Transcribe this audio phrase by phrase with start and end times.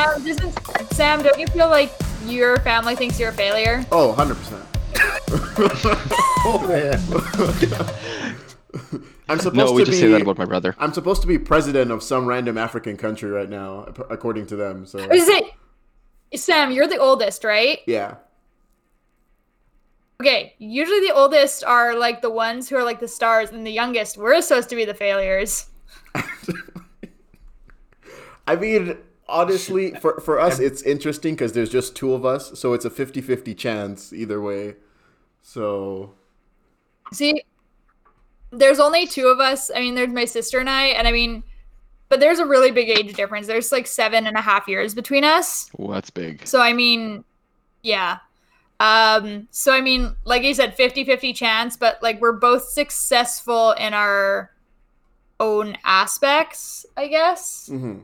[0.00, 1.22] Sam, doesn't Sam?
[1.22, 1.92] Don't you feel like
[2.24, 3.84] your family thinks you're a failure?
[3.92, 4.66] Oh, 100%.
[6.42, 6.98] Oh man.
[9.28, 10.74] I'm supposed No, we to just be say that about my brother.
[10.78, 14.86] I'm supposed to be president of some random African country right now, according to them.
[14.86, 15.44] So Is it
[16.34, 16.72] Sam?
[16.72, 17.80] You're the oldest, right?
[17.86, 18.14] yeah.
[20.20, 20.54] Okay.
[20.58, 24.16] Usually the oldest are like the ones who are like the stars, and the youngest
[24.16, 25.66] we're supposed to be the failures.
[28.46, 28.96] I mean,
[29.30, 32.90] honestly, for for us, it's interesting because there's just two of us, so it's a
[32.90, 34.76] 50-50 chance either way.
[35.42, 36.14] So
[37.12, 37.42] See,
[38.50, 39.70] there's only two of us.
[39.74, 41.42] I mean, there's my sister and I, and I mean,
[42.08, 43.46] but there's a really big age difference.
[43.46, 45.70] There's like seven and a half years between us.
[45.76, 46.46] Well, that's big.
[46.46, 47.24] So I mean,
[47.82, 48.18] yeah.
[48.80, 53.94] Um, so I mean, like you said, 50-50 chance, but like we're both successful in
[53.94, 54.52] our
[55.40, 57.72] own aspects, I guess.
[57.72, 58.02] mhm.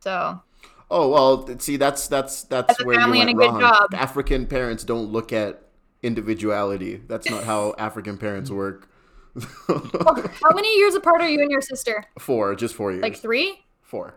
[0.00, 0.40] So
[0.90, 3.60] Oh well, see that's that's that's where you went wrong.
[3.60, 3.94] job.
[3.94, 5.62] African parents don't look at
[6.02, 7.02] individuality.
[7.06, 8.88] That's not how African parents work.
[9.68, 12.04] how many years apart are you and your sister?
[12.18, 13.02] four, just four years.
[13.02, 13.64] Like three?
[13.82, 14.14] four.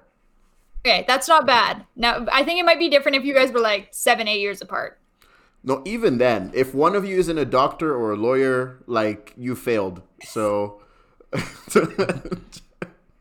[0.86, 1.86] Okay, that's not bad.
[1.96, 4.62] Now I think it might be different if you guys were like seven, eight years
[4.62, 5.00] apart.
[5.62, 9.56] No, even then, if one of you isn't a doctor or a lawyer, like you
[9.56, 10.02] failed.
[10.24, 10.82] So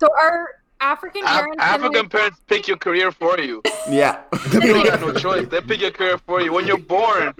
[0.00, 0.48] So our
[0.80, 3.62] African parents and African parents pick your career for you.
[3.90, 4.22] yeah.
[4.52, 5.48] You don't have no choice.
[5.48, 6.52] They pick your career for you.
[6.52, 7.34] When you're born,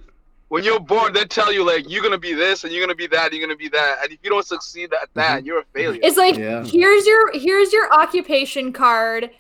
[0.49, 3.07] when you're born, they tell you like you're gonna be this and you're gonna be
[3.09, 3.99] that, you're gonna be that.
[4.03, 5.47] And if you don't succeed at that, mm-hmm.
[5.47, 6.01] you're a failure.
[6.03, 6.65] It's like Yeah.
[6.65, 9.31] here's your here's your occupation card.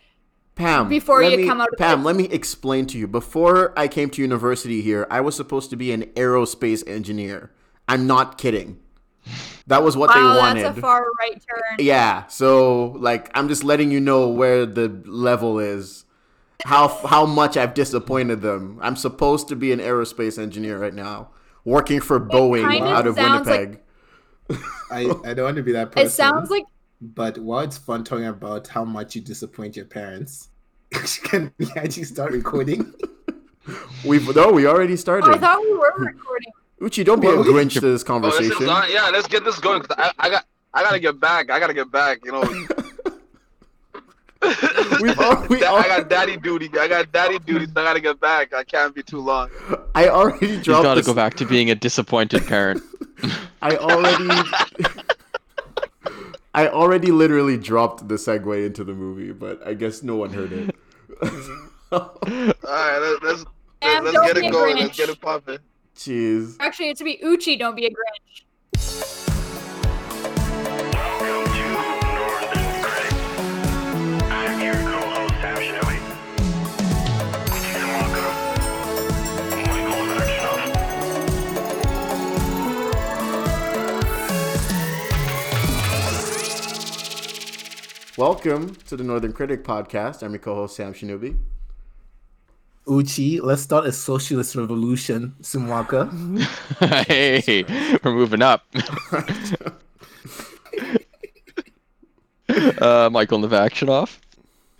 [0.54, 2.04] Pam, Before you me- come out of Pam, it.
[2.04, 3.06] let me explain to you.
[3.06, 7.52] Before I came to university here, I was supposed to be an aerospace engineer.
[7.86, 8.80] I'm not kidding.
[9.68, 10.64] That was what Wow, they wanted.
[10.64, 11.76] that's a far right turn.
[11.78, 16.04] yeah, so like I'm just letting you know where the level is.
[16.64, 18.78] How how much I've disappointed them.
[18.82, 21.30] I'm supposed to be an aerospace engineer right now,
[21.64, 23.82] working for Boeing kinda out of sounds like- Winnipeg.
[24.90, 26.06] I, I don't want to be that person.
[26.06, 26.64] It sounds like
[27.02, 30.48] But while it's fun talking about how much you disappoint your parents,
[31.24, 32.94] can we actually start recording?
[34.06, 35.28] We've no, we already oh, started.
[35.34, 36.52] I thought we were recording.
[36.80, 38.68] Uchi, don't be a Well, we- Grinch to this Oh, this conversation.
[38.68, 38.90] on.
[38.90, 39.82] Yeah, let's get this going.
[39.90, 40.44] I, I got,
[40.74, 41.50] I gotta get back.
[41.50, 42.24] I gotta get back.
[42.24, 42.42] You know.
[45.02, 46.70] We've al- we I al- got daddy duty.
[46.78, 47.66] I got daddy duty.
[47.66, 48.54] So I gotta get back.
[48.54, 49.50] I can't be too long.
[49.96, 50.84] I already You dropped.
[50.84, 52.80] gotta this- go back to being a disappointed parent.
[53.62, 54.28] I already.
[56.54, 60.52] I already literally dropped the segue into the movie, but I guess no one heard
[60.52, 60.74] it.
[61.92, 63.44] All right, let's let's
[63.82, 64.76] let's don't get it going.
[64.76, 64.80] Grinch.
[64.82, 65.58] Let's get it popping.
[65.98, 66.56] Jeez.
[66.60, 67.56] Actually, it's to be Uchi.
[67.56, 68.44] Don't be a Grinch.
[71.18, 71.58] Welcome to
[72.14, 73.12] Northern Critic.
[74.30, 75.98] I'm your co-host, Sam Shinobi.
[77.48, 78.30] Jason Walker.
[79.66, 80.62] Michael Vaxnoff.
[88.16, 90.22] Welcome to the Northern Critic podcast.
[90.22, 91.38] I'm your co-host Sam Shinobi.
[92.98, 96.08] Uchi, let's start a socialist revolution, Sumwaka.
[97.06, 97.64] hey,
[98.02, 98.64] we're moving up.
[102.80, 104.18] uh, Michael Navakshinoff.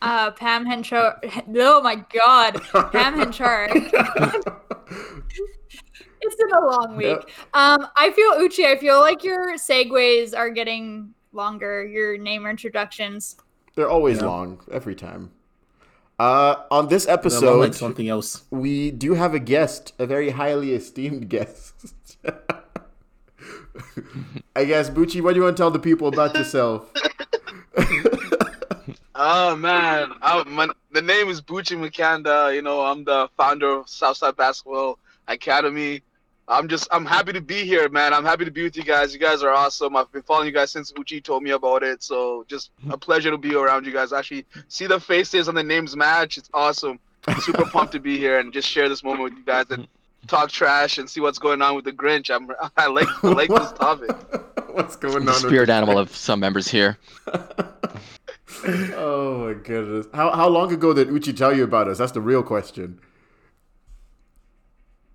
[0.01, 1.17] Uh, Pam Henchar.
[1.57, 3.69] Oh my God, Pam Henchar.
[6.21, 7.19] it's been a long week.
[7.53, 8.65] Um, I feel Uchi.
[8.67, 11.85] I feel like your segues are getting longer.
[11.85, 13.37] Your name introductions.
[13.75, 14.27] They're always Yeah.
[14.27, 15.31] long every time.
[16.19, 18.43] Uh, on this episode, like something else.
[18.51, 22.17] we do have a guest, a very highly esteemed guest.
[24.57, 26.91] I guess Bucci, what do you want to tell the people about yourself?
[29.15, 32.53] Oh man, I, my, the name is Bucci Makanda.
[32.53, 36.03] You know, I'm the founder of Southside Basketball Academy.
[36.49, 38.15] I'm just, I'm happy to be here, man.
[38.15, 39.13] I'm happy to be with you guys.
[39.13, 39.95] You guys are awesome.
[39.97, 42.03] I've been following you guys since Uchi told me about it.
[42.03, 44.15] So just a pleasure to be around you guys.
[44.15, 46.39] Actually, see the faces and the names match.
[46.39, 46.99] It's awesome.
[47.41, 49.87] Super pumped to be here and just share this moment with you guys and
[50.27, 52.35] talk trash and see what's going on with the Grinch.
[52.35, 54.11] I'm, I like, I like this topic.
[54.71, 55.25] What's going on?
[55.27, 56.97] The with spirit this animal of some members here.
[58.65, 60.07] oh my goodness.
[60.15, 61.99] How how long ago did Uchi tell you about us?
[61.99, 63.01] That's the real question.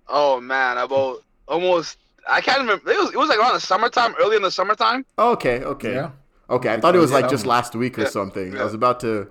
[0.08, 1.98] Oh man, about almost.
[2.28, 2.90] I can't remember.
[2.90, 5.04] It was, it was like around the summertime, early in the summertime.
[5.18, 5.94] Okay, okay.
[5.94, 6.10] Yeah.
[6.48, 8.08] Okay, I thought it was like just last week or Yeah.
[8.08, 8.56] something.
[8.56, 9.28] I was about to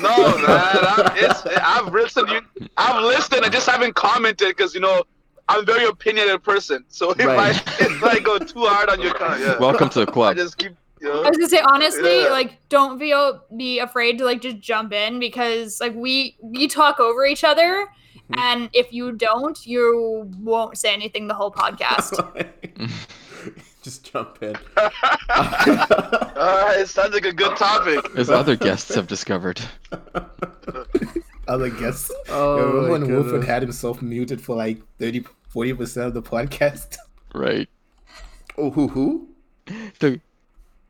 [0.00, 2.28] No, man, I, it's, I've listened.
[2.30, 2.40] You,
[2.78, 3.44] I've listened.
[3.44, 5.02] I just haven't commented because you know
[5.48, 6.84] I'm a very opinionated person.
[6.88, 7.38] So if Right.
[7.38, 7.50] I
[7.84, 9.58] if I go too hard on your comment, yeah.
[9.58, 10.30] Welcome to the club.
[10.30, 10.36] I club.
[10.46, 11.22] just keep You know?
[11.24, 12.28] I was gonna say honestly, Yeah.
[12.30, 13.14] like don't be
[13.56, 17.86] be afraid to like just jump in because like we we talk over each other,
[18.32, 18.38] Mhm.
[18.38, 22.12] and if you don't, you won't say anything the whole podcast.
[23.82, 24.54] Just jump in.
[24.76, 24.90] All
[25.28, 27.98] right, it sounds like a good topic.
[28.16, 29.60] As other guests have discovered.
[31.48, 32.10] Other guests.
[32.28, 33.48] Oh, You remember my when Wolford goodness.
[33.48, 36.96] had himself muted for like 30, 40% of the podcast?
[37.34, 37.68] Right.
[38.56, 39.28] Oh, who who
[39.98, 40.20] The,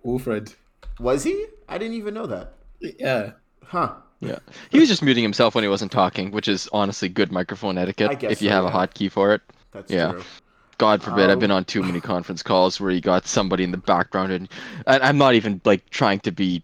[0.02, 0.52] Wolford.
[1.00, 1.46] was he?
[1.68, 2.52] I didn't even know that.
[2.80, 3.32] Yeah.
[3.64, 3.94] Huh?
[4.22, 4.38] Yeah.
[4.70, 8.22] He was just muting himself when he wasn't talking, which is honestly good microphone etiquette
[8.22, 8.70] if you so, have yeah.
[8.70, 9.42] a hotkey for it.
[9.72, 10.12] That's Yeah.
[10.12, 10.22] true.
[10.78, 13.70] God forbid, I've Um, been on too many conference calls where you got somebody in
[13.72, 14.48] the background, and,
[14.86, 16.62] and I'm not even like trying to be.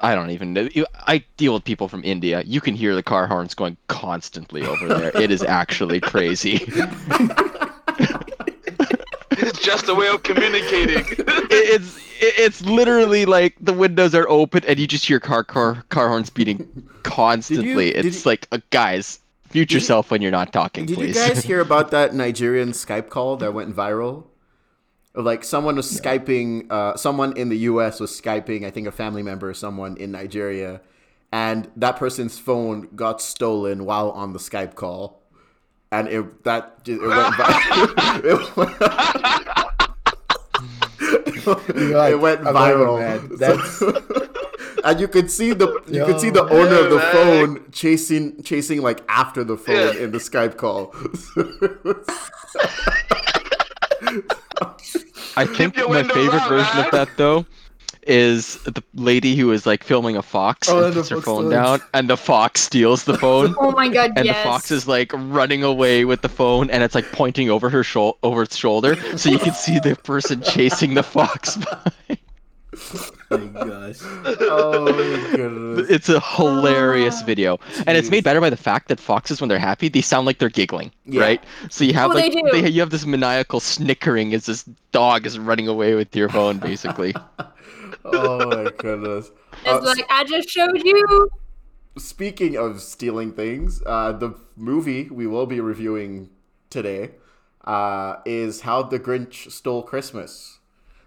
[0.00, 0.68] I don't even know.
[1.08, 2.42] I deal with people from India.
[2.46, 5.10] You can hear the car horns going constantly over there.
[5.20, 6.58] It is actually crazy.
[9.48, 11.04] It's just a way of communicating.
[11.50, 16.08] It's it's literally like the windows are open and you just hear car car car
[16.08, 16.58] horns beating
[17.04, 17.92] constantly.
[17.92, 19.20] did it's you- like, uh, guys,
[19.54, 21.16] mute you- yourself when you're not talking, Did please.
[21.16, 24.24] you guys hear about that Nigerian Skype call that went viral?
[25.14, 27.98] Like someone was skyping, uh, someone in the U.S.
[27.98, 30.80] was skyping, I think a family member or someone in Nigeria,
[31.32, 35.17] and that person's phone got stolen while on the Skype call,
[35.90, 38.24] and it that it went viral.
[38.24, 38.70] it went,
[41.76, 42.98] You're it went like, I love it, viral.
[43.00, 43.28] man.
[43.38, 43.46] So-
[43.92, 44.28] That's-
[44.84, 47.12] and you could see the you could see the Yo, owner of the man.
[47.12, 50.02] phone chasing chasing like after the phone Yeah.
[50.04, 50.94] in the Skype call.
[55.36, 56.84] I think your my favorite up, version man.
[56.86, 57.44] of that though
[58.08, 61.24] is the lady who is like filming a fox Oh, and the puts her fox
[61.26, 61.52] phone steals.
[61.52, 63.54] down, and the fox steals the phone.
[63.60, 64.36] oh my god, And yes.
[64.38, 67.84] the fox is like running away with the phone, and it's like pointing over her
[67.84, 71.56] shou- over its shoulder, so you can see the person chasing the fox.
[72.08, 72.18] by.
[73.30, 73.96] oh my gosh.
[74.02, 75.90] oh my goodness.
[75.90, 77.24] It's a hilarious Ah.
[77.26, 80.26] video, and it's made better by the fact that foxes, when they're happy, they sound
[80.26, 81.20] like they're giggling, Yeah.
[81.22, 81.44] right?
[81.70, 85.38] So you have Oh, they like you have this maniacal snickering as this dog is
[85.38, 87.14] running away with your phone, basically.
[88.04, 89.30] Oh my goodness.
[89.64, 91.28] It's Uh, like I just showed you.
[91.96, 96.30] Speaking of stealing things, uh, the movie we will be reviewing
[96.70, 97.12] today
[97.64, 100.60] uh, is How the Grinch Stole Christmas.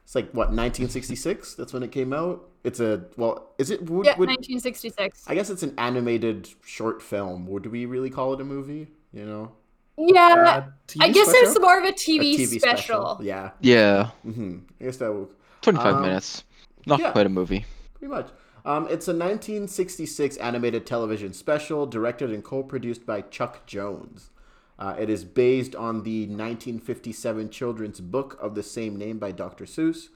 [0.04, 1.54] It's like what 1966.
[1.56, 2.50] That's when it came out.
[2.66, 3.90] It's a well, is it?
[3.90, 5.24] Would, Yeah, would- 1966.
[5.28, 7.48] I guess it's an animated short film.
[7.48, 8.90] Would we really call it a movie?
[9.14, 9.52] You know,
[9.98, 10.64] Yeah, Uh,
[11.00, 11.34] I guess special?
[11.34, 13.20] it's more of a a TV, TV special.
[13.24, 13.52] Yeah.
[13.62, 15.30] Yeah, hmm I guess that would
[15.62, 16.44] twenty-five Um, minutes,
[16.86, 17.12] not yeah.
[17.12, 17.66] quite a movie.
[17.94, 18.30] Pretty much.
[18.64, 24.30] Um, it's a 1966 animated television special directed and co produced by Chuck Jones.
[24.78, 29.66] Uh, it is based on the 1957 children's book of the same name by Dr.
[29.66, 30.10] Seuss.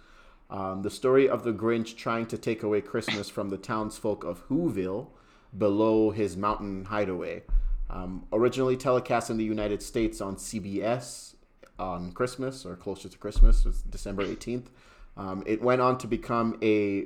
[0.49, 4.47] Um, the story of the Grinch trying to take away Christmas from the townsfolk of
[4.47, 5.07] Whoville
[5.55, 7.43] below his mountain hideaway.
[7.89, 11.35] Um, originally telecast in the United States on CBS
[11.77, 14.67] on Christmas or closer to Christmas, it's December 18th.
[15.17, 17.05] Um, it went on to become a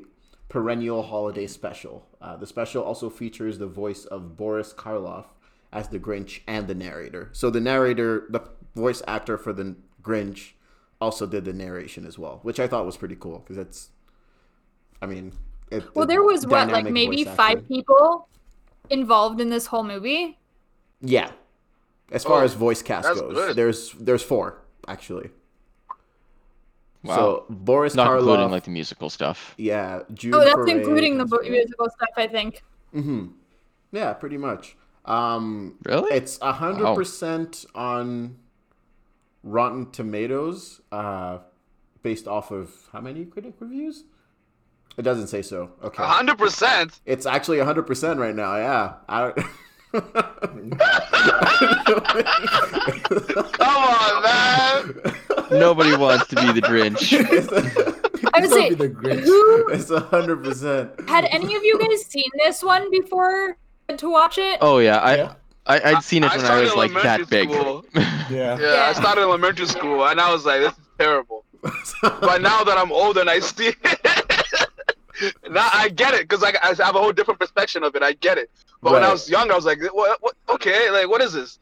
[0.49, 2.07] perennial holiday special.
[2.21, 5.25] Uh, the special also features the voice of Boris Karloff
[5.71, 7.29] as the Grinch and the narrator.
[7.33, 8.41] So the narrator, the
[8.75, 10.53] voice actor for the Grinch,
[11.01, 13.89] also did the narration as well, which I thought was pretty cool because it's,
[15.01, 15.31] I mean,
[15.71, 18.27] it, Well, there was what, like maybe five people
[18.89, 20.37] involved in this whole movie.
[20.99, 21.31] Yeah,
[22.11, 23.55] as far Oh, as voice cast goes, good.
[23.55, 25.29] there's there's four actually.
[27.03, 27.15] Wow.
[27.15, 29.53] So Boris Not Karloff, including like the musical stuff.
[29.57, 32.61] yeah, June Oh, that's Foray, including the Pascal- musical stuff, I think.
[32.93, 33.27] Mm-hmm.
[33.91, 34.75] Yeah, pretty much.
[35.05, 36.11] Um, Really?
[36.13, 38.37] it's a hundred percent on
[39.43, 41.37] Rotten Tomatoes, uh,
[42.03, 44.03] based off of how many critic reviews?
[44.97, 45.71] It doesn't say so.
[45.81, 46.99] Okay, hundred percent.
[47.05, 48.57] it's actually hundred percent right now.
[48.57, 49.45] Yeah, I don't.
[53.59, 55.13] Come on, man.
[55.51, 57.13] Nobody wants to be the Grinch.
[58.33, 59.23] I would Don't say, the Grinch.
[59.23, 60.91] who it's a hundred percent.
[61.09, 63.57] had any of you guys seen this one before
[63.97, 64.57] to watch it?
[64.61, 65.33] Oh yeah, I, Yeah.
[65.65, 67.51] I I'd seen it I when I started was like that elementary big.
[67.51, 67.85] school.
[67.93, 68.27] Yeah.
[68.29, 68.85] Yeah, Yeah.
[68.89, 71.45] I started elementary school, and I was like, "This is terrible."
[72.01, 73.73] But now that I'm older and I see
[75.49, 78.03] now I get it because I, I have a whole different perspective of it.
[78.03, 78.49] I get it.
[78.81, 81.59] But when I was younger, I was like, what, what, "Okay, like what is this?"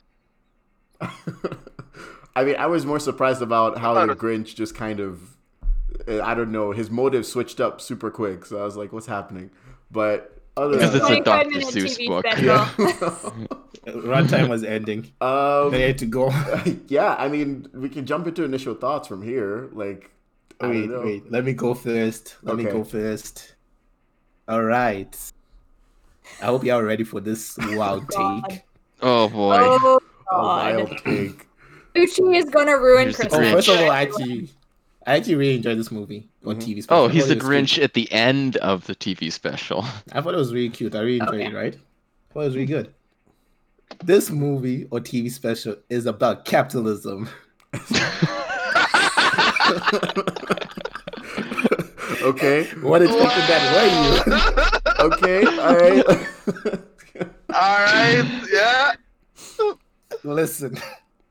[2.38, 5.36] I mean, I was more surprised about how the Grinch just kind of,
[6.08, 8.46] uh, I don't know, his motive switched up super quick.
[8.46, 9.50] So I was like, what's happening?
[9.90, 11.66] But other Because than it's a that, 25 Dr.
[11.66, 12.26] Seuss TV book.
[12.28, 13.48] special.
[13.88, 15.12] Runtime was ending.
[15.22, 16.30] um, They had to go.
[16.88, 19.70] yeah, I mean, we can jump into initial thoughts from here.
[19.72, 20.12] Like,
[20.60, 21.02] I Wait, don't know.
[21.02, 21.32] wait.
[21.32, 22.36] Let me go first.
[22.44, 23.56] Let me go first.
[24.48, 25.16] All right.
[26.42, 28.44] I hope y'all ready for this wild God.
[28.50, 28.62] take.
[29.02, 29.56] Oh boy.
[29.60, 30.00] Oh,
[30.32, 31.47] A wild take.
[31.98, 33.48] Gucci is gonna ruin Here's the Oh, Christmas.
[33.48, 33.54] Grinch.
[33.54, 34.50] first of all, I actually,
[35.06, 36.62] I actually really enjoyed this movie on Mhm.
[36.62, 36.82] TV.
[36.84, 37.04] special.
[37.04, 37.66] Oh, I he's thought the it was cute.
[37.66, 39.86] Grinch at the end of the TV special.
[40.12, 40.96] I thought it was really cute.
[40.96, 41.46] I really enjoyed Okay.
[41.48, 41.54] it.
[41.54, 41.76] Right?
[41.76, 42.94] I thought it was really good.
[44.04, 47.30] This movie or TV special is about capitalism.
[52.22, 52.66] okay.
[52.82, 53.88] What expected that were
[54.34, 54.54] you?
[55.00, 55.46] Okay.
[55.46, 56.04] All right.
[57.54, 58.26] All right.
[58.52, 58.94] Yeah.
[60.24, 60.76] listen,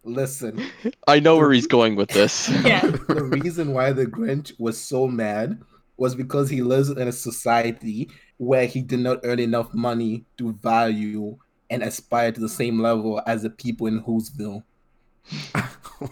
[0.07, 0.65] listen.
[1.09, 2.49] I know where he's going with this.
[2.65, 2.81] Yeah.
[3.09, 5.61] the reason why the Grinch was so mad
[5.97, 10.53] was because he lives in a society where he did not earn enough money to
[10.55, 11.37] value
[11.71, 14.63] and aspire to the same level as the people in Whoville.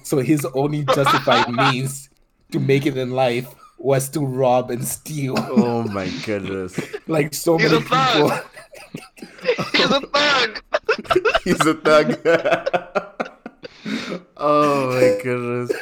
[0.03, 2.09] so his only justified means
[2.53, 6.79] to make it in life was to rob and steal, oh my goodness.
[7.07, 8.31] like so He's many a people.
[9.73, 10.63] He's a thug.
[11.45, 13.11] He's a thug.
[14.47, 15.73] Oh my goodness.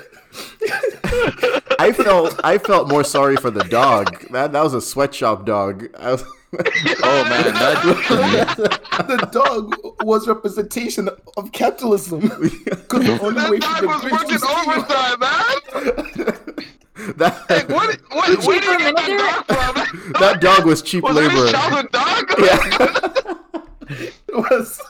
[1.78, 4.28] I felt I felt more sorry for the dog.
[4.31, 5.88] That that was a sweatshop dog.
[5.99, 6.23] I was,
[7.02, 7.83] Oh man, that
[9.09, 12.21] the dog was representation of capitalism.
[12.21, 17.14] Because the only That for dog was working to overtime, man.
[17.16, 17.99] that Like, what?
[18.12, 18.45] What?
[18.47, 20.12] Where did you get that dog from?
[20.21, 21.52] that dog was cheap Was that his labor.
[21.52, 22.25] childhood dog?
[23.99, 24.38] Yeah.
[24.38, 24.81] was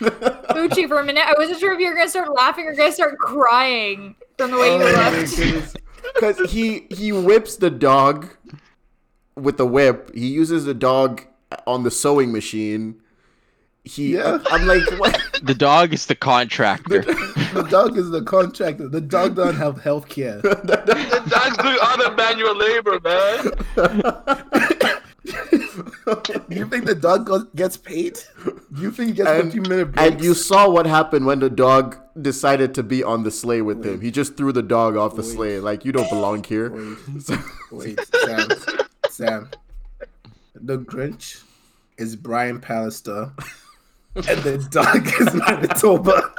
[0.00, 1.24] Gucci for a minute.
[1.26, 4.58] I wasn't sure if you were gonna start laughing or gonna start crying from the
[4.58, 5.76] way you oh looked.
[6.14, 8.28] Because he he whips the dog
[9.34, 10.14] with the whip.
[10.14, 11.22] He uses the dog
[11.66, 13.00] on the sewing machine.
[13.84, 14.38] He, Yeah.
[14.50, 15.20] I'm like, what?
[15.42, 17.02] the dog is the contractor.
[17.02, 18.88] the dog is the contractor.
[18.88, 20.40] The dog doesn't have health care.
[20.42, 23.52] The dog's doing other manual labor, man.
[25.26, 28.18] Do you think the dog gets paid?
[28.44, 30.12] Do you think he gets And- 15 minute breaks?
[30.12, 33.84] And you saw what happened when the dog decided to be on the sleigh with
[33.84, 34.00] him.
[34.00, 35.30] He just threw the dog off the Wait.
[35.34, 35.58] sleigh.
[35.60, 36.70] Like you don't belong here.
[36.70, 37.38] Wait, So-
[37.70, 38.48] wait, Sam.
[39.10, 39.50] Sam.
[40.54, 41.42] The Grinch
[41.98, 43.32] is Brian Pallister.
[44.14, 46.32] And the dog is Manitoba.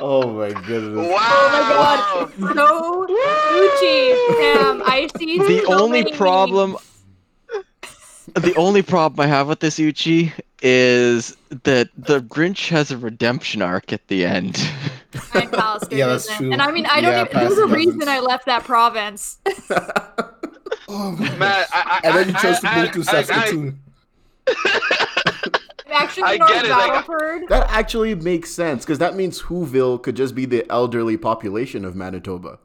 [0.00, 1.08] Oh my goodness.
[1.08, 1.18] Wow.
[1.20, 4.82] Oh No, Gucci, Sam.
[4.84, 5.38] I see.
[5.38, 6.76] the so only many problem
[8.34, 13.62] the only problem I have with this Uchi is that the Grinch has a redemption
[13.62, 14.58] arc at the end.
[15.34, 15.54] memes.
[15.90, 16.36] Yeah, that's doesn't.
[16.36, 16.52] true.
[16.52, 17.12] And I mean, I don't.
[17.12, 18.14] Yeah, even, there's a reason doesn't.
[18.14, 19.38] I left that province.
[20.90, 23.02] Oh my Man, I, I, And then you I- chose to I- move to I-
[23.18, 23.78] I- Saskatoon.
[25.88, 30.02] I'm actually I North get it, like- That actually makes sense because that means Whoville
[30.02, 32.58] could just be the elderly population of Manitoba.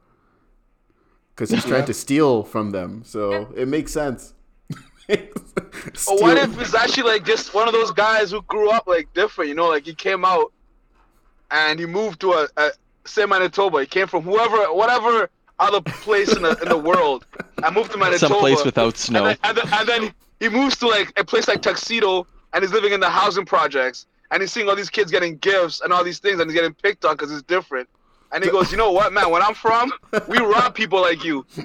[1.35, 4.33] Because he's trying to steal from them, so it makes sense.
[5.07, 9.13] But what if it's actually like just one of those guys who grew up like
[9.13, 10.53] different, you know, like he came out
[11.51, 12.71] and he moved to a, a
[13.05, 13.81] say Manitoba.
[13.81, 17.25] He came from whoever, whatever other place in the in the world,
[17.61, 18.19] I moved to Manitoba.
[18.33, 19.23] Some place without and snow.
[19.25, 22.71] then, and, then, and then he moves to like a place like Tuxedo, and he's
[22.71, 26.03] living in the housing projects, and he's seeing all these kids getting gifts and all
[26.03, 27.89] these things, and he's getting picked on because it's different.
[28.31, 29.29] And he goes, you know what, man?
[29.29, 29.93] When I'm from,
[30.27, 31.45] we rob people like you.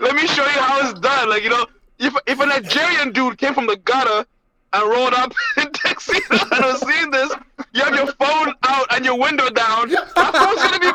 [0.00, 1.28] Let me show you how it's done.
[1.28, 1.66] Like you know,
[1.98, 4.26] if if a Nigerian dude came from the gutter
[4.72, 7.30] and rolled up in Texas and was seeing this,
[7.74, 9.90] you have your phone out and your window down.
[9.90, 10.92] That phone's gonna be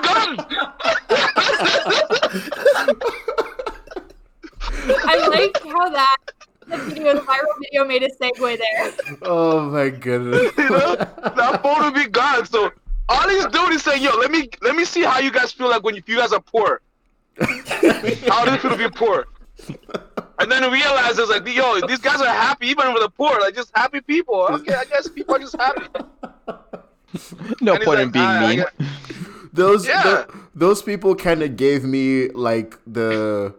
[3.53, 3.61] gone.
[5.05, 6.17] I like how that
[6.67, 8.93] the video, the viral video, made a segue there.
[9.23, 10.51] oh my goodness.
[10.57, 12.45] You know, that phone will be gone.
[12.45, 12.71] So
[13.09, 15.69] all he's doing is saying, "Yo, let me let me see how you guys feel
[15.69, 16.81] like when you, if you guys are poor.
[17.39, 19.25] how does it feel to be poor?"
[20.39, 23.39] And then he realizes like, "Yo, these guys are happy even with the poor.
[23.39, 24.47] Like just happy people.
[24.51, 25.85] Okay, I guess people are just happy."
[27.61, 28.65] No And he's point in being "Ah, mean.
[29.53, 30.03] those Yeah.
[30.03, 33.53] tho- those people kind of gave me like the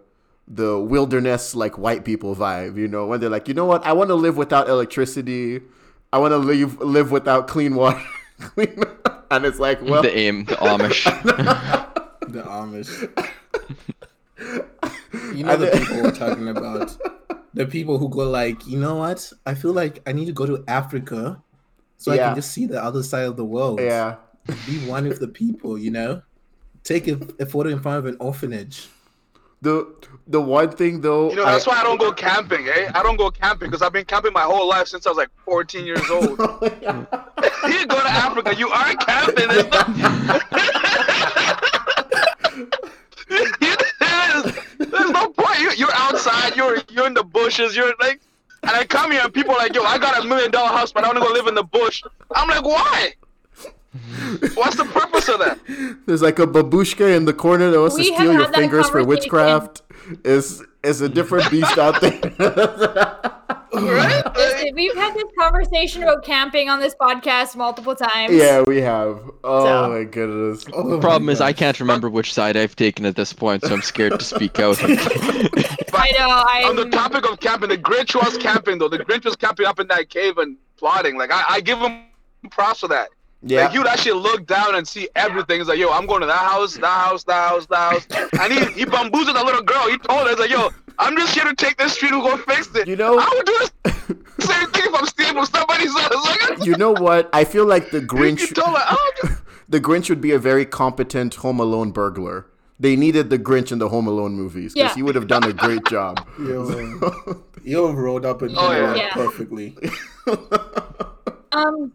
[0.49, 3.93] the wilderness like white people vibe you know when they're like you know what i
[3.93, 5.61] want to live without electricity
[6.13, 8.01] i want to live live without clean water
[8.41, 8.83] clean
[9.31, 11.05] and it's like well the aim, the Amish.
[12.29, 12.91] The Amish.
[15.35, 16.97] You know the people we're talking about.
[17.55, 19.33] The people who go like, you know what?
[19.47, 21.41] I feel like I need to go to Africa
[21.97, 23.81] so I can just see the other side of the world.
[23.81, 24.17] yeah
[24.67, 26.23] Be one with the people, you know?
[26.83, 28.89] Take a, a photo in front of an orphanage.
[29.63, 29.87] The
[30.29, 32.91] the one thing though You know, that's why I don't go camping, eh?
[32.95, 35.31] I don't go camping because I've been camping my whole life since I was like
[35.45, 36.23] 14 years old.
[36.39, 38.55] you go to Africa.
[38.55, 39.47] You are camping.
[39.51, 39.87] It's not-
[43.29, 44.45] there's,
[44.79, 45.61] there's no point.
[45.61, 46.57] You, you're outside.
[46.57, 47.77] You're you're in the bushes.
[47.77, 48.21] You're like,
[48.63, 50.93] and I come here and people are like, yo, I got a million dollar house,
[50.93, 52.03] but I want to go live in the bush.
[52.35, 53.15] I'm like, why?
[54.55, 55.59] What's the purpose of that?
[56.07, 59.03] There's like a babushka in the corner that wants We to steal your fingers for
[59.05, 59.83] witchcraft.
[60.25, 62.21] Is is a different beast out there.
[63.73, 64.23] Right?
[64.37, 68.33] Listen, We've had this conversation about camping on this podcast multiple times.
[68.33, 69.21] yeah, we have.
[69.43, 69.89] Oh So.
[69.93, 70.65] my goodness.
[70.73, 73.75] Oh my Problem is, I can't remember which side I've taken at this point, so
[73.75, 74.79] I'm scared to speak out.
[74.83, 76.45] I know.
[76.47, 78.89] I'm, On the topic of camping, the Grinch was camping though.
[78.89, 81.17] The Grinch was camping up in that cave and plotting.
[81.19, 82.05] Like I, I give him
[82.51, 83.09] props for that.
[83.49, 83.63] Yeah.
[83.63, 85.61] Like he would actually look down and see everything.
[85.61, 88.07] He's like, yo, I'm going to that house, that house, that house, that house.
[88.41, 89.89] And he he bamboozled that little girl.
[89.89, 92.37] He told her, he's like, yo, I'm just here to take this street and go
[92.39, 92.89] fix it.
[92.89, 93.91] You know- I would do the
[94.45, 96.13] same thing if I'm stealing from somebody's house.
[96.59, 97.29] Like, you know what?
[97.33, 100.39] I feel like the he Grinch told her, oh, just- the Grinch would be a
[100.39, 102.47] very competent Home Alone burglar.
[102.81, 104.95] They needed the Grinch in the Home Alone movies because Yeah.
[104.95, 106.27] he would have done a great job.
[106.39, 106.69] Yo,
[107.65, 108.95] you rolled up and Oh, yeah.
[108.95, 109.13] Yeah.
[109.15, 109.77] perfectly.
[111.53, 111.93] Um.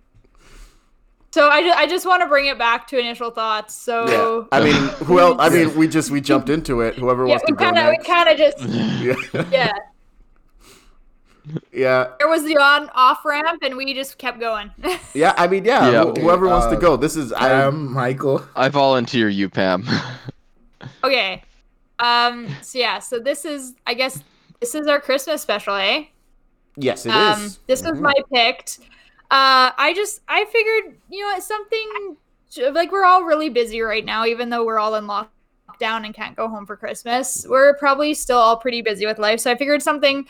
[1.33, 3.85] So I just, I just want to bring it back to initial thoughts.
[3.87, 4.05] Yeah.
[4.07, 4.73] So I mean,
[5.05, 5.37] who else?
[5.39, 6.95] I mean, we just we jumped into it.
[6.95, 8.05] Whoever yeah, wants to kind of we next.
[8.07, 8.59] kind of just
[9.31, 9.43] Yeah.
[9.51, 9.71] yeah.
[11.71, 12.07] yeah.
[12.19, 14.71] There was the on off ramp, and we just kept going.
[15.13, 15.33] Yeah.
[15.37, 15.89] I mean, yeah.
[15.91, 16.03] Yeah.
[16.05, 16.97] wh- whoever wants to Uh, go.
[16.97, 17.49] This is I.
[17.65, 18.45] am Michael.
[18.55, 19.87] I volunteer you, Pam.
[21.03, 21.43] okay.
[21.99, 22.47] Um.
[22.61, 22.99] So yeah.
[22.99, 24.21] So this is I guess
[24.59, 26.05] this is our Christmas special, eh?
[26.77, 27.15] yes, it is.
[27.15, 28.01] um, This was Mhm.
[28.01, 28.79] my picked.
[29.31, 32.17] Uh, I just I figured you know something
[32.73, 36.35] like we're all really busy right now, even though we're all in lockdown and can't
[36.35, 37.45] go home for Christmas.
[37.49, 40.27] We're probably still all pretty busy with life, so I figured something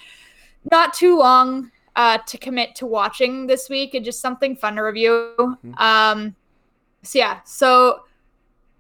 [0.69, 4.83] not too long uh, to commit to watching this week and just something fun to
[4.83, 5.33] review.
[5.39, 5.73] Mm-hmm.
[5.77, 6.35] Um,
[7.01, 8.03] so yeah, so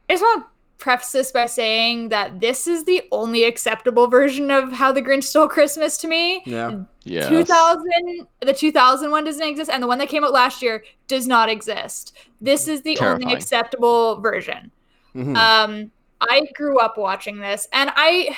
[0.07, 4.51] I just want to preface this by saying that this is the only acceptable version
[4.51, 6.43] of how the Grinch stole Christmas to me.
[6.45, 6.83] Yeah.
[7.03, 7.27] Yeah.
[7.29, 11.27] 2000 the 2000 one doesn't exist and the one that came out last year does
[11.27, 14.71] not exist this is the only acceptable version
[15.15, 15.35] Mhm.
[15.35, 18.35] um i grew up watching this and i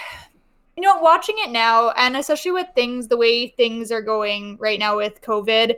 [0.76, 4.80] you know watching it now and especially with things the way things are going right
[4.80, 5.76] now with covid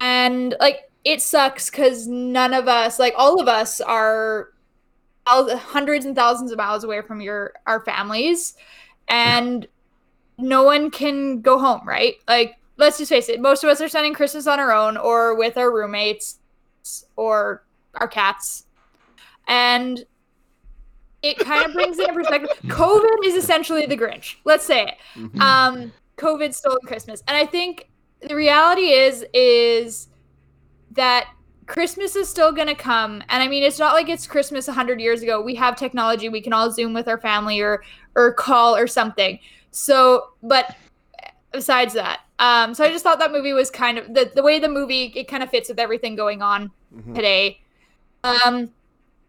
[0.00, 4.48] and like it sucks because none of us like all of us are
[5.26, 8.54] hundreds and thousands of miles away from your our families
[9.08, 9.66] and
[10.38, 12.14] no one can go home right?
[12.26, 15.34] Like let's just face it most of us are spending christmas on our own or
[15.34, 16.38] with our roommates
[17.16, 18.64] or our cats.
[19.48, 20.04] And
[21.22, 24.94] it kind of brings it in perspective covid is essentially the grinch let's say it.
[25.16, 25.40] Mhm.
[25.40, 27.22] um covid stole christmas.
[27.26, 27.88] And i think
[28.20, 30.08] the reality is is
[30.92, 31.28] that
[31.66, 33.22] christmas is still going to come.
[33.28, 35.40] And i mean it's not like it's christmas 100 years ago.
[35.42, 36.28] We have technology.
[36.28, 37.82] We can all zoom with our family or
[38.14, 39.38] or call or something
[39.78, 40.74] so but
[41.52, 44.58] besides that um so i just thought that movie was kind of the, the way
[44.58, 47.14] the movie it kind of fits with everything going on Mhm.
[47.14, 47.60] today.
[48.24, 48.70] Um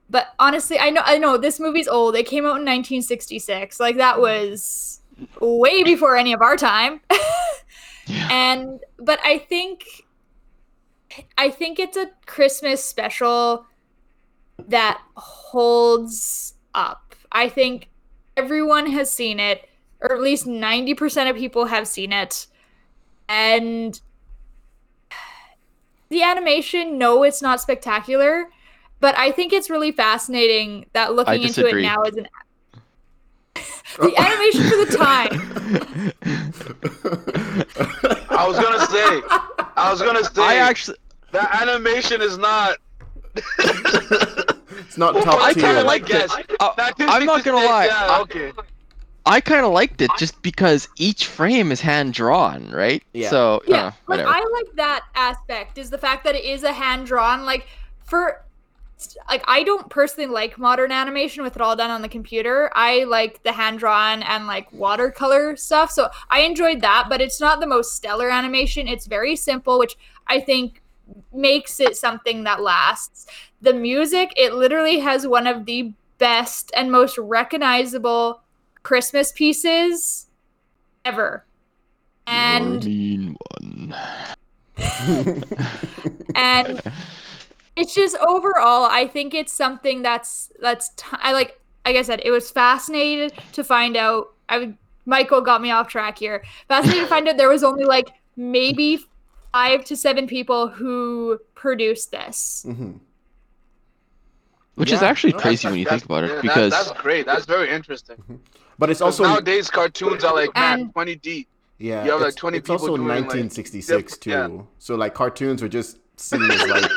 [0.10, 2.16] but honestly i know i know this movie's old.
[2.16, 5.02] It came out in 1966 like that was
[5.42, 7.02] way before any of our time.
[8.08, 8.28] Yeah.
[8.32, 9.84] and but i think
[11.38, 13.68] i think it's a christmas special
[14.68, 17.14] that holds up.
[17.32, 17.90] I think
[18.36, 19.69] everyone has seen it
[20.02, 22.48] or at least 90% of people have seen it
[23.28, 24.00] and
[26.10, 28.50] the animation no it's not spectacular
[29.00, 32.28] but i think it's really fascinating that looking into it now is an
[34.00, 36.14] the animation for the time
[38.32, 39.22] I was gonna say,
[39.76, 40.98] I was gonna say, I actually,
[41.32, 42.78] the animation is not.
[43.36, 46.32] it's not Well, top I kinda liked it.
[46.60, 47.86] uh, I'm not gonna lie.
[47.88, 48.54] Yeah, I- okay.
[48.58, 48.62] I
[49.42, 53.04] kind of liked it just because each frame is hand drawn, right?
[53.14, 53.30] Yeah.
[53.30, 56.74] So yeah uh, like i like that aspect is the fact that it is a
[56.74, 57.68] hand drawn like
[58.04, 58.44] for
[59.30, 63.04] like i don't personally like modern animation with it all done on the computer i
[63.06, 67.60] like the hand drawn and like watercolor stuff so i enjoyed that but it's not
[67.60, 69.96] the most stellar animation it's very simple which
[70.28, 70.82] i think
[71.34, 73.26] makes it something that lasts
[73.62, 78.42] the music it literally has one of the best and most recognizable
[78.84, 80.28] christmas pieces
[81.06, 81.46] ever
[82.28, 83.96] and mean one.
[86.36, 86.82] and
[87.76, 92.22] it's just overall i think it's something that's that's t- i like like i said
[92.24, 97.04] it was fascinating to find out i would michael got me off track here fascinating
[97.04, 99.00] to find out there was only like maybe
[99.52, 102.64] five to seven people who produced this.
[102.68, 102.92] hmm
[104.76, 105.08] Which is Yeah.
[105.10, 107.26] actually No, crazy that's- when you that's- think about yeah, it, that- because that's great.
[107.26, 108.24] That's very interesting.
[108.80, 111.48] But it's also nowadays cartoons are like man, And- twenty deep.
[111.78, 114.30] yeah, you have, like, 20 it's people also doing, like, 1966 too.
[114.32, 116.92] diff- So like cartoons were just seen as like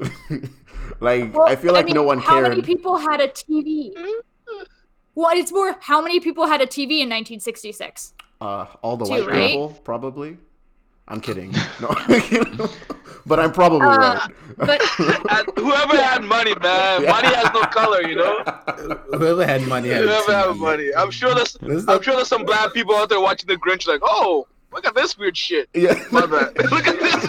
[1.00, 2.48] like Well, I feel like mean, no one How cared.
[2.50, 3.92] many people had a TV?
[5.14, 8.12] Well, it's more how many people had a TV in 1966?
[8.40, 9.50] Uh, all the Two, white right?
[9.50, 10.36] people, probably.
[11.08, 11.52] I'm kidding.
[11.80, 11.88] No,
[13.26, 14.30] but I'm probably Uh, right.
[14.56, 14.82] but-
[15.56, 18.42] whoever had money, man, money has no color, you know.
[19.12, 20.90] Whoever had money had Whoever had money.
[20.96, 23.56] I'm sure there's, This I'm the- sure there's some black people out there watching the
[23.56, 25.68] Grinch, like, oh, look at this weird shit.
[25.74, 26.56] yeah, My bad.
[26.72, 27.26] look at this.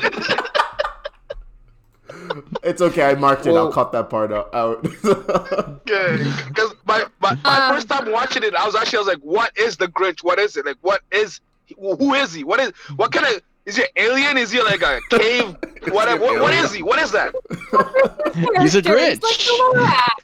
[2.63, 3.03] it's okay.
[3.03, 3.53] I marked it.
[3.55, 4.53] I'll cut that part out.
[4.55, 4.81] out.
[4.81, 9.19] Because my, my, my Um, first time watching it, I was actually I was like,
[9.19, 10.23] what is the Grinch?
[10.23, 10.65] What is it?
[10.65, 11.41] Like, what is?
[11.77, 12.43] Who is he?
[12.43, 12.71] What is?
[12.95, 13.41] What kind of?
[13.67, 14.37] Is he an alien?
[14.37, 15.55] Is he like a cave?
[15.89, 16.81] What, what, what is he?
[16.81, 17.35] What is that?
[18.61, 19.23] He's a Characters, Grinch.
[19.23, 20.23] Like the rat.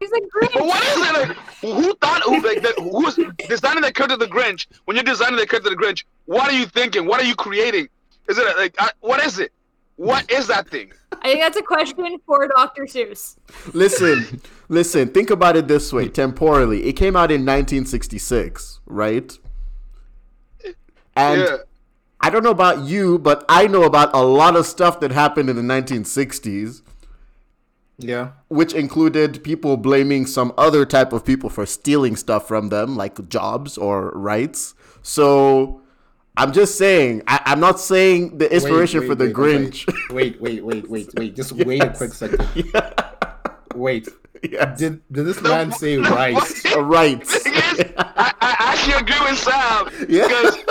[0.00, 0.66] He's a But Grinch.
[0.66, 1.28] what is it?
[1.28, 2.22] Like, who thought?
[2.22, 2.62] Who like?
[2.62, 3.16] The, who's
[3.48, 4.66] designing the character of the Grinch?
[4.86, 7.06] When you're designing the character of the Grinch, what are you thinking?
[7.06, 7.88] What are you creating?
[8.28, 8.74] Is it like?
[8.78, 9.52] Uh, what is it?
[9.96, 10.92] What is that thing?
[11.20, 12.84] I think that's a question for Dr.
[12.84, 13.36] Seuss.
[13.74, 15.08] listen, listen.
[15.08, 16.08] Think about it this way.
[16.08, 19.36] Temporally, it came out in 1966, right?
[21.16, 21.56] And yeah.
[22.20, 25.48] I don't know about you, but I know about a lot of stuff that happened
[25.48, 26.82] in the 1960s.
[28.00, 28.30] Yeah.
[28.46, 33.28] which included people blaming some other type of people for stealing stuff from them, like
[33.28, 34.74] jobs or rights.
[35.02, 35.82] So
[36.36, 40.14] I'm just saying, I, I'm not saying the inspiration Wait, for the wait, wait, Grinch.
[40.14, 41.34] Wait, wait, wait, wait, wait.
[41.34, 42.46] Just wait a quick second.
[42.54, 42.92] yeah.
[43.74, 44.08] Wait.
[44.48, 44.78] Yes.
[44.78, 46.64] Did did this man say rice?
[46.76, 47.34] Rights.
[47.46, 50.28] is, I, I actually agree with Sam Yeah.
[50.28, 50.64] because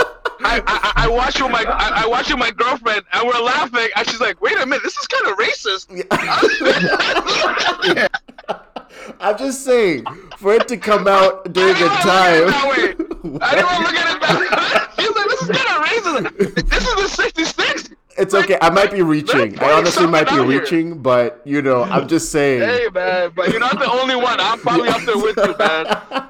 [0.48, 3.90] I, I, I watched with my I, I watched with my girlfriend and we're laughing
[3.96, 5.88] and she's like, wait a minute, this is kind of racist.
[9.20, 10.06] I'm just saying,
[10.38, 12.48] for it to come out during a time.
[12.54, 14.48] I didn't want to look at it that way.
[15.04, 16.70] She's like, this is kind of racist.
[16.70, 17.90] This is the '66.
[18.18, 18.58] It's okay.
[18.62, 19.60] I might be reaching.
[19.60, 20.62] I honestly might be something out here.
[20.62, 22.62] reaching, but you know, I'm just saying.
[22.62, 24.40] Hey man, but you're not the only one.
[24.40, 26.27] I'm probably up there with you, man.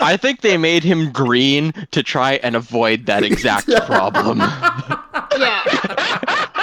[0.00, 4.38] I think they made him green to try and avoid that exact problem.
[4.38, 5.62] Yeah.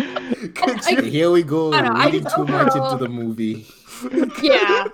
[0.00, 3.08] I- you- Here we go, I don't know, I reading just too much into the
[3.08, 3.66] movie.
[4.40, 4.86] Yeah.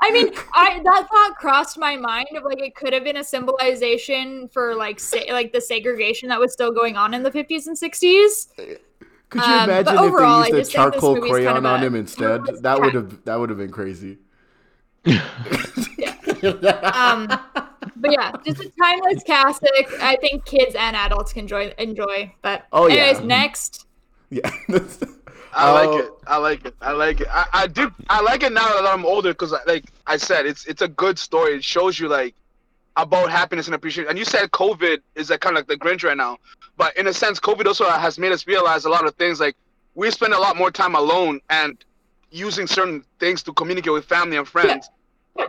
[0.00, 3.24] I mean, I that thought crossed my mind of like it could have been a
[3.24, 7.66] symbolization for like say, like the segregation that was still going on in the 50s
[7.66, 8.46] and 60s.
[8.56, 11.56] Could you Um, but imagine overall, I if they used a charcoal movie's kind crayon
[11.58, 12.40] of on a- him instead?
[12.62, 14.16] That would have that would have been crazy.
[16.42, 17.26] Um,
[17.96, 19.88] but yeah, just a timeless classic.
[20.00, 22.32] I think kids and adults can enjoy enjoy.
[22.42, 23.18] But Oh, yeah.
[23.24, 23.86] next.
[24.30, 24.50] yeah.
[25.54, 25.98] I like Oh.
[25.98, 26.10] it.
[26.26, 26.74] I like it.
[26.80, 27.28] I like it.
[27.30, 27.90] I, I do.
[28.08, 31.18] I like it now that I'm older because, like I said, it's it's a good
[31.18, 31.54] story.
[31.56, 32.34] It shows you like
[32.96, 34.08] about happiness and appreciation.
[34.08, 36.38] And you said COVID is like kind of like the Grinch right now,
[36.78, 39.40] but in a sense, COVID also has made us realize a lot of things.
[39.40, 39.56] Like
[39.94, 41.76] we spend a lot more time alone and
[42.30, 44.88] using certain things to communicate with family and friends.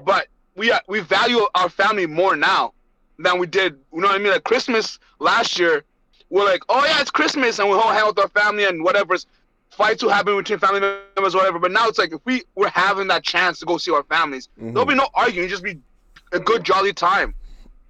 [0.06, 2.74] But we are, we value our family more now
[3.20, 3.78] than we did.
[3.94, 4.34] You know what I mean?
[4.34, 5.84] Like Christmas last year,
[6.30, 8.84] we're like, oh yeah, it's Christmas, and we all hang out with our family and
[8.84, 9.26] whatever's
[9.72, 10.80] fights will happen between family
[11.16, 11.60] members, whatever.
[11.60, 14.50] But now it's like if we were having that chance to go see our families,
[14.60, 14.74] Mhm.
[14.74, 15.50] there'll be no arguing.
[15.50, 15.80] Just be
[16.32, 17.34] a good jolly time.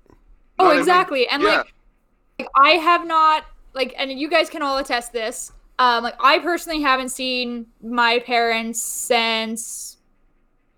[0.09, 0.15] You know
[0.59, 0.79] Oh, what I mean?
[0.79, 1.27] exactly.
[1.27, 1.57] And Yeah.
[1.57, 1.73] like,
[2.39, 5.51] like, I have not like, and you guys can all attest this.
[5.79, 9.97] Um, like I personally haven't seen my parents since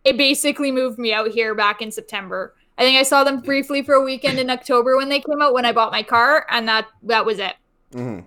[0.06, 2.56] it basically moved me out here back in September.
[2.78, 5.54] I think I saw them briefly for a weekend in October when they came out
[5.54, 7.56] when I bought my car, and that that was it.
[7.91, 8.20] hmm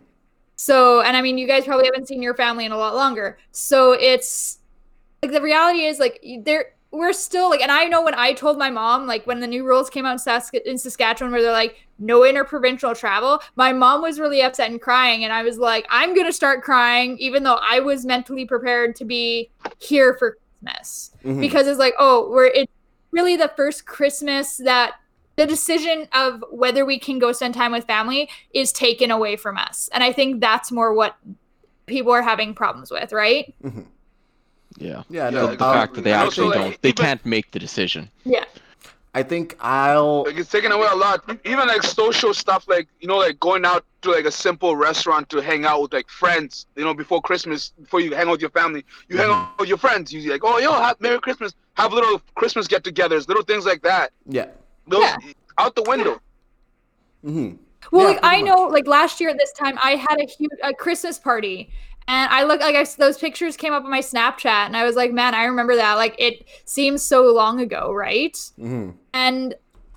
[0.56, 3.38] So, and I mean, you guys probably haven't seen your family in a lot longer.
[3.52, 4.58] So it's
[5.22, 8.56] like the reality is like there we're still like, and I know when I told
[8.56, 11.52] my mom like when the new rules came out in, Sask- in Saskatchewan where they're
[11.52, 15.86] like no interprovincial travel, my mom was really upset and crying, and I was like,
[15.90, 21.10] I'm gonna start crying even though I was mentally prepared to be here for Christmas.
[21.22, 22.72] Hmm because it's like oh we're it's
[23.10, 24.94] really the first christmas that
[25.36, 29.56] the decision of whether we can go spend time with family is taken away from
[29.56, 29.88] us.
[29.92, 31.16] And i think that's more what
[31.86, 33.54] people are having problems with right?
[33.62, 33.70] Yeah.
[34.76, 37.58] Yeah, Yeah, no, like The uh, fact that they actually don't, they can't make the
[37.58, 38.10] decision.
[38.24, 38.44] yeah
[39.18, 40.24] I think I'll.
[40.24, 41.18] Like it's taken away a lot.
[41.44, 45.28] Even like social stuff, like you know, like going out to like a simple restaurant
[45.30, 46.66] to hang out with like friends.
[46.76, 49.52] You know, before Christmas, before you hang out with your family, you hang Mm-hmm.
[49.52, 50.12] out with your friends.
[50.12, 51.52] You like, oh yo, have Merry Christmas.
[51.74, 54.12] Have little Christmas get-togethers, little things like that.
[54.26, 54.46] Yeah.
[54.86, 55.32] Those Yeah.
[55.58, 56.20] out the window.
[57.24, 57.52] hmm
[57.92, 60.26] Well, Yeah, like I pretty know, like last year at this time, I had a
[60.26, 61.70] huge a Christmas party,
[62.08, 64.96] and I look like I, those pictures came up on my Snapchat, and I was
[64.96, 65.94] like, man, I remember that.
[65.94, 68.36] Like it seems so long ago, right?
[68.58, 69.54] hmm And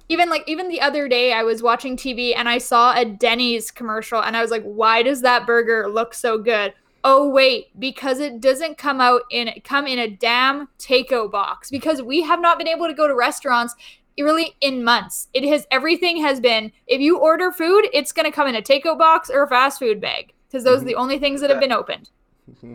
[0.10, 3.72] even like even the other day, I was watching TV and I saw a Denny's
[3.72, 6.74] commercial, and I was like, why does that burger look so good?
[7.04, 11.72] Oh wait, because it doesn't come out in come in a damn takeout box.
[11.72, 13.74] Because we have not been able to go to restaurants
[14.20, 15.30] really in months.
[15.34, 19.00] It has everything has been if you order food, it's gonna come in a takeout
[19.00, 20.34] box or a fast food bag.
[20.52, 22.10] Because those are the only things that have been opened.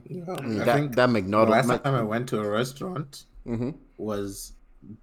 [0.08, 1.48] Yeah, Mm, I that think that the McNaughton.
[1.50, 4.52] last time I went to a restaurant hmm was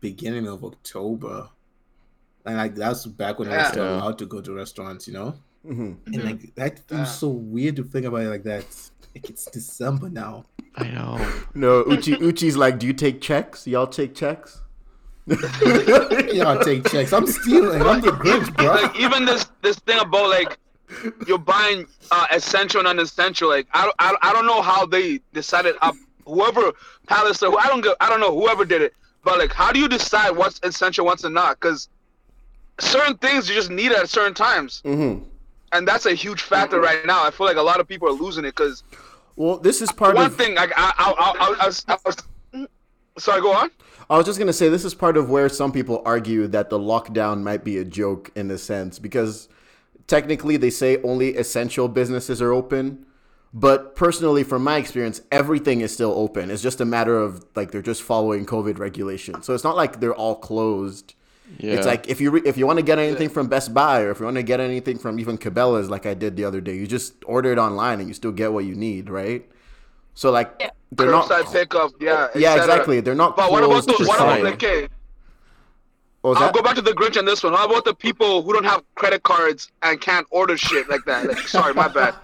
[0.02, 1.50] beginning of October.
[2.46, 5.36] And like that's back when I was still allowed to go to restaurants, you know?
[5.66, 7.06] hmm And like that feels Yeah.
[7.06, 8.66] so weird to think about it like that.
[9.16, 10.46] Like it's December now.
[10.76, 11.20] I know.
[11.54, 13.68] No, Uchi Uchi's like, do you take checks?
[13.68, 14.62] Y'all take checks?
[16.34, 17.14] Y'all take checks.
[17.14, 17.82] I'm stealing.
[17.84, 18.74] I'm the Grinch, bro.
[18.74, 20.58] like even this this thing about like
[21.28, 23.50] you're buying uh, essential and unessential.
[23.50, 25.76] Like I, I, I don't know how they decided.
[25.82, 25.94] Uh,
[26.26, 26.72] whoever
[27.08, 28.94] Palace or I don't go, I don't know whoever did it.
[29.24, 31.60] But like, how do you decide what's essential, what's not?
[31.60, 31.88] Because
[32.80, 35.20] certain things you just need at certain times, hmm
[35.74, 37.26] and that's a huge factor right now.
[37.26, 38.84] I feel like a lot of people are losing it because
[39.36, 40.32] Well, this is part one of.
[40.32, 40.56] One thing.
[40.56, 42.18] Like I, I, I, I, I, was, I was.
[43.18, 43.72] Sorry, go on.
[44.10, 46.78] I was just gonna say this is part of where some people argue that the
[46.78, 49.50] lockdown might be a joke in a sense because
[50.08, 53.06] technically they say only essential businesses are open,
[53.54, 56.50] but personally, from my experience, everything is still open.
[56.50, 59.46] It's just a matter of like they're just following COVID regulations.
[59.46, 61.14] So it's not like they're all closed.
[61.60, 61.74] Yeah.
[61.74, 64.10] It's like if you re- if you want to get anything from Best Buy or
[64.12, 66.76] if you want to get anything from even Cabela's, like I did the other day,
[66.76, 69.48] you just order it online and you still get what you need, right?
[70.16, 70.70] So like Yeah.
[70.92, 71.30] they're not.
[71.30, 71.92] Curbside pickup.
[72.00, 72.30] Yeah.
[72.34, 73.02] yeah, exactly.
[73.02, 74.44] They're not But what about closed the to what about sign.
[74.46, 74.88] the okay?
[76.24, 76.54] What I'll that?
[76.54, 77.52] go back to the Grinch on this one.
[77.52, 81.28] How about the people who don't have credit cards and can't order shit like that?
[81.28, 82.16] Like, sorry, my bad.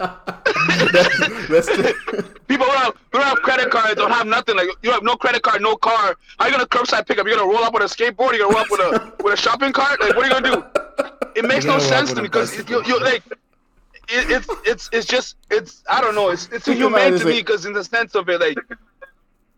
[1.50, 4.56] That's the- People who don't, have, who don't have credit cards, don't have nothing.
[4.56, 6.16] Like you have no credit card, no car.
[6.40, 7.28] How you gonna curbside pickup?
[7.28, 8.34] You gonna roll up with a skateboard?
[8.34, 10.00] You gonna roll up with a with a shopping cart?
[10.02, 10.82] Like what are you gonna do?
[11.36, 13.22] It makes no gonna roll up sense to me because you, you like.
[14.12, 17.16] It, it's it's it's just it's I don't know it's it's Think about inhumane to
[17.18, 18.58] as me because in the sense of it like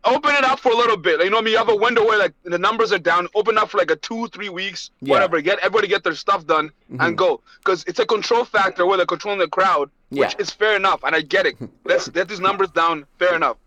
[0.04, 1.70] open it up for a little bit like, you know what I mean you have
[1.70, 4.50] a window where like the numbers are down open up for like a two three
[4.50, 5.14] weeks Yeah.
[5.14, 7.06] whatever get everybody get their stuff done Mhm.
[7.08, 10.42] and go because it's a control factor where they're controlling the crowd which Yeah.
[10.42, 13.58] is fair enough and I get it let's get these numbers down fair enough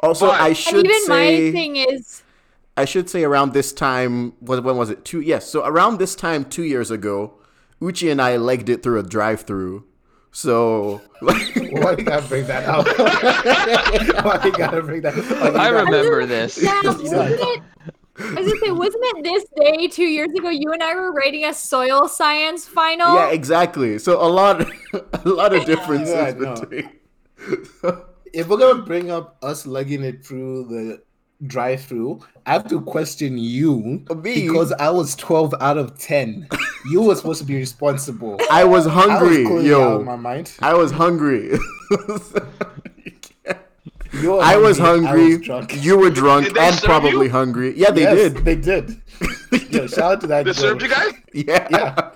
[0.00, 2.22] Also, But- I should and even say my thing is
[2.76, 5.04] I should say around this time when, when was it?
[5.04, 5.46] Two yes.
[5.46, 7.34] So around this time two years ago,
[7.82, 9.84] Uchi and I legged it through a drive-through.
[10.34, 12.86] So like, Why you gotta bring that up?
[14.24, 15.54] Why you gotta bring that up?
[15.54, 16.58] I remember this.
[16.62, 17.62] Yeah, wasn't it?
[18.18, 20.48] I was gonna say, wasn't it this day two years ago?
[20.50, 23.14] You and I were writing a soil science final.
[23.14, 23.98] yeah, exactly.
[23.98, 26.54] So a lot a lot of differences Yeah, I know.
[26.54, 26.90] between.
[28.32, 31.02] If we're gonna bring up us lugging it through the
[31.46, 34.46] drive-through, I have to question you Me?
[34.46, 36.48] because I was 12 out of 10.
[36.90, 38.38] You were supposed to be responsible.
[38.50, 39.52] I was I was hungry, out
[40.00, 40.16] of my yo.
[40.16, 40.52] mind.
[40.60, 41.52] I was hungry.
[44.20, 45.36] You were I was I hungry.
[45.38, 45.82] was drunk.
[45.82, 47.32] you were drunk Did they and probably you?
[47.32, 47.72] hungry.
[47.74, 48.44] Yeah, they Yes, did.
[48.44, 49.00] They did.
[49.70, 50.44] Yo, shout out to that.
[50.44, 50.54] they girl.
[50.54, 51.66] served you guys Yeah.
[51.70, 52.10] Yeah.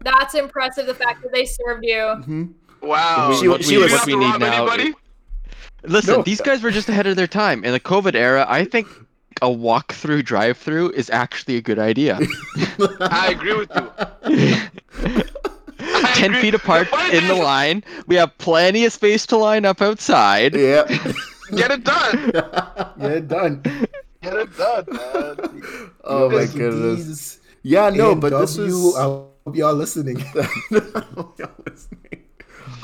[0.00, 0.86] That's impressive.
[0.86, 1.96] The fact that they served you.
[1.96, 2.44] Mm-hmm.
[2.80, 4.72] wow We- She- what she we, was- what we You need have to rob now.
[4.74, 4.94] anybody?
[5.84, 6.22] Listen, No.
[6.22, 7.64] these guys were just ahead of their time.
[7.64, 8.86] In the COVID era, I think
[9.42, 12.18] a walk-through drive-through is actually a good idea.
[13.00, 15.22] I agree with you
[16.14, 16.40] Ten agree.
[16.40, 17.84] feet apart The funny in the line.
[18.06, 20.54] We have plenty of space to line up outside.
[20.54, 20.84] yeah.
[21.54, 22.30] get it done
[22.98, 23.60] Yeah, done.
[24.22, 25.36] get it done man
[26.04, 27.04] oh my goodness.
[27.04, 28.96] these Yeah, no, but this AMW, was.
[28.96, 30.24] I hope y'all listening.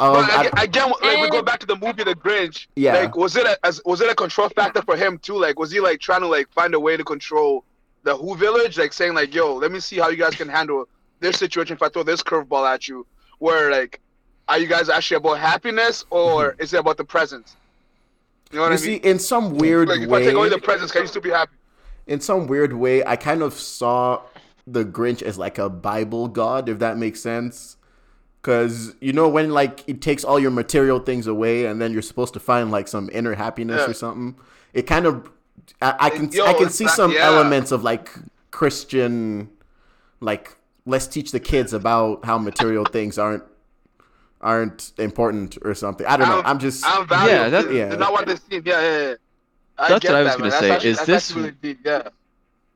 [0.00, 2.66] Um, But I- again, again, like we go back to the movie The Grinch.
[2.74, 2.94] Yeah.
[2.94, 5.36] Like, was it a as, was it a control factor for him too?
[5.38, 7.64] Like, was he like trying to like find a way to control
[8.02, 8.78] the Who village?
[8.78, 10.88] Like saying like, "Yo, let me see how you guys can handle
[11.20, 13.06] this situation if I throw this curveball at you."
[13.40, 14.00] Where like,
[14.48, 17.56] are you guys actually about happiness or is it about the presents?
[18.50, 18.88] You know what Mm-hmm.
[18.88, 19.12] you I see, mean?
[19.12, 21.30] in some weird Like, if I way, take away the presents, can you still be
[21.30, 21.52] happy?
[22.06, 24.22] in some weird way, I kind of saw
[24.66, 27.76] the Grinch as like a Bible god, if that makes sense.
[28.42, 32.00] Cause you know when like it takes all your material things away, and then you're
[32.00, 33.90] supposed to find like some inner happiness Yeah.
[33.90, 34.34] or something.
[34.72, 35.28] It kind of,
[35.82, 37.26] I, I can Yo, I can see not- some yeah.
[37.26, 38.08] elements of like
[38.50, 39.50] Christian,
[40.20, 43.42] like let's teach the kids about how material things aren't
[44.40, 46.06] aren't important or something.
[46.06, 46.36] I don't know.
[46.36, 47.34] I'm- I'm just I'm valuable.
[47.42, 47.86] Yeah, that- yeah.
[47.90, 48.62] it's not what they seem.
[48.64, 49.14] Yeah, yeah, yeah.
[49.78, 50.60] I That's get what I was that, gonna man.
[50.60, 51.80] say, That's actually, is this- really deep.
[51.84, 52.08] Yeah.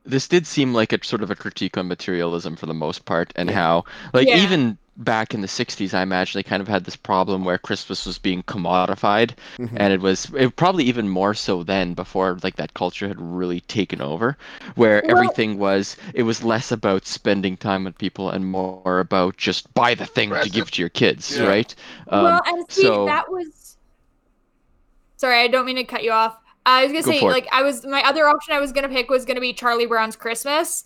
[0.05, 3.33] This did seem like a sort of a critique on materialism for the most part,
[3.35, 4.37] and how, like, Yeah.
[4.37, 8.05] even back in the 60s, I imagine they kind of had this problem where Christmas
[8.05, 9.73] was being commodified, Mhm.
[9.75, 13.59] and it was it, probably even more so then before like that culture had really
[13.61, 14.37] taken over,
[14.75, 19.35] where Well- everything was it was less about spending time with people and more about
[19.37, 21.45] just buy the thing to give to your kids, Yeah.
[21.47, 21.75] right?
[22.09, 23.77] Um, well, and see, so that was.
[25.17, 26.37] Sorry, I don't mean to cut you off.
[26.65, 27.33] I was gonna Go say, for it.
[27.33, 30.15] like, I was my other option I was gonna pick was gonna be Charlie Brown's
[30.15, 30.83] Christmas,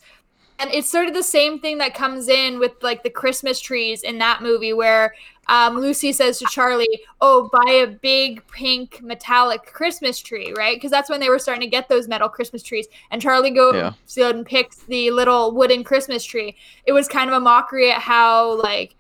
[0.59, 4.03] and it's sort of the same thing that comes in with like the Christmas trees
[4.03, 5.13] in that movie where
[5.47, 10.91] um, Lucy says to Charlie, "Oh, buy a big pink metallic Christmas tree, right?" Because
[10.91, 13.73] that's when they were starting to get those metal Christmas trees, and Charlie goes
[14.15, 14.29] Yeah.
[14.29, 16.55] and picks the little wooden Christmas tree.
[16.85, 18.95] It was kind of a mockery at how like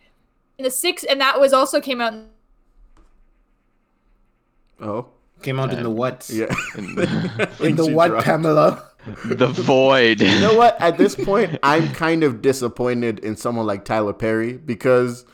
[0.57, 2.13] in the six, and that was also came out.
[2.13, 2.29] in
[4.81, 5.07] Oh,
[5.41, 6.29] Came out in the what?
[6.33, 6.53] yeah.
[6.77, 6.95] In
[7.59, 8.23] Things the what.
[8.23, 8.88] Pamela?
[9.25, 10.21] The void.
[10.21, 10.79] You know what?
[10.81, 15.25] At this point, I'm kind of disappointed in someone like Tyler Perry because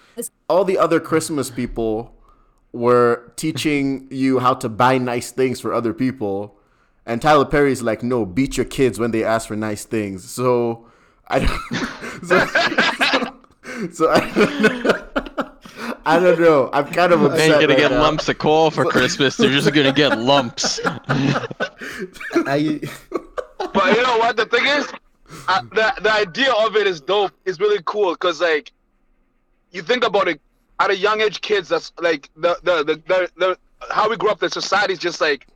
[0.50, 2.14] all the other Christmas people
[2.72, 6.58] were teaching you how to buy nice things for other people,
[7.06, 10.86] and Tyler Perry's like, "No, beat your kids when they ask for nice things." So
[11.28, 11.60] I don't.
[12.26, 12.46] so,
[13.92, 15.02] so I don't know.
[16.08, 16.70] I don't know.
[16.72, 17.42] I'm kind of They upset.
[17.42, 18.02] ain't gonna right get now.
[18.02, 19.38] lumps of coal for Christmas.
[19.38, 20.80] They're just gonna get lumps.
[22.46, 22.80] I,
[23.76, 24.38] But you know what?
[24.38, 24.88] The thing is,
[25.48, 27.32] uh, the the idea of it is dope.
[27.46, 28.72] It's really cool because like,
[29.72, 30.42] you think about it
[30.80, 31.70] at a young age, kids.
[31.70, 33.58] That's like the the the the, the
[33.92, 34.40] how we grew up.
[34.40, 35.48] The society is just like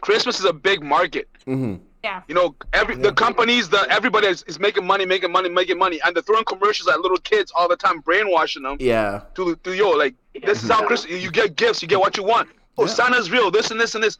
[0.00, 1.28] Christmas is a big market.
[1.46, 1.80] Mhm.
[2.26, 6.00] You know, every the companies, the everybody is, is making money, making money, making money,
[6.04, 9.22] and they're throwing commercials at little kids all the time, brainwashing them Yeah.
[9.36, 11.22] to, to yo, like this is how Christmas.
[11.22, 12.48] You get gifts, you get what you want.
[12.76, 13.52] Oh, Santa's real.
[13.52, 14.18] This and this and this.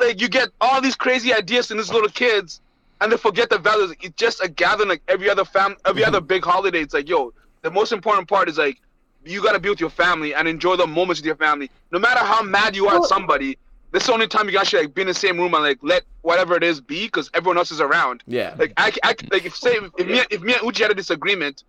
[0.00, 2.60] Like you get all these crazy ideas in these little kids,
[3.00, 3.94] and they forget the values.
[4.00, 6.28] It's just a gathering like every other fam, every other mhm.
[6.28, 6.80] big holiday.
[6.80, 7.32] It's like yo,
[7.62, 8.80] the most important part is like
[9.24, 11.70] you gotta be with your family and enjoy the moments with your family.
[11.92, 13.58] No matter how mad you are Well- at somebody,
[13.92, 15.62] this is the only time you can actually like be in the same room and
[15.62, 18.22] like let whatever it is be, because everyone else is around.
[18.26, 18.54] Yeah.
[18.56, 21.64] Like I, I like if say if me if me and Uchi had a disagreement,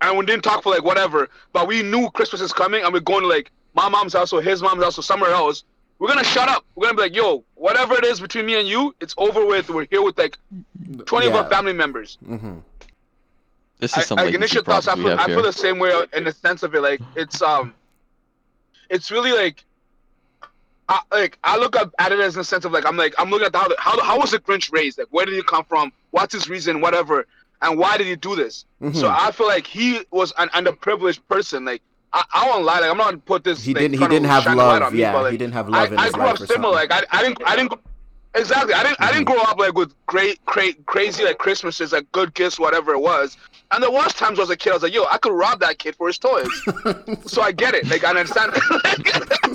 [0.00, 3.00] and we didn't talk for like whatever, but we knew Christmas is coming, and we're
[3.00, 5.64] going to like my mom's house or his mom's house or somewhere else.
[5.98, 6.64] We're gonna shut up.
[6.74, 9.70] We're gonna be like, yo, whatever it is between me and you, it's over with.
[9.70, 10.36] We're here with like
[11.06, 11.40] twenty of Yeah.
[11.42, 12.18] our family members.
[12.26, 12.58] Mm-hmm.
[13.78, 14.88] This I, is some like latency initial thoughts.
[14.88, 15.46] I problems we feel, have I feel here.
[15.46, 16.80] the same way in the sense of it.
[16.80, 17.74] Like it's um,
[18.90, 19.64] it's really like.
[20.88, 23.12] I, like I look up at it as in the sense of like I'm like
[23.18, 24.98] I'm looking at how the, how how was the Grinch raised?
[24.98, 25.92] Like where did he come from?
[26.12, 26.80] What's his reason?
[26.80, 27.26] Whatever,
[27.60, 28.66] and why did he do this?
[28.92, 31.64] So I feel like he was an underprivileged person.
[31.64, 31.82] Like
[32.16, 32.80] I, I won't lie.
[32.80, 33.62] Like I'm not gonna put this.
[33.62, 34.00] He like, didn't.
[34.00, 34.82] He didn't have shine a light love.
[34.84, 36.40] on me, Yeah, but, like, he didn't have I, love in I his grew life.
[36.40, 36.74] up similar.
[36.74, 37.42] Like I, I didn't.
[37.46, 37.74] I didn't.
[38.34, 38.74] Exactly.
[38.74, 39.00] I didn't.
[39.00, 39.34] I didn't mm-hmm.
[39.34, 43.36] grow up like with great, great, crazy like Christmases, like good gifts, whatever it was.
[43.70, 45.78] And there was times as a kid, I was like, "Yo, I could rob that
[45.78, 46.48] kid for his toys."
[47.26, 47.86] so I get it.
[47.88, 48.52] Like I understand.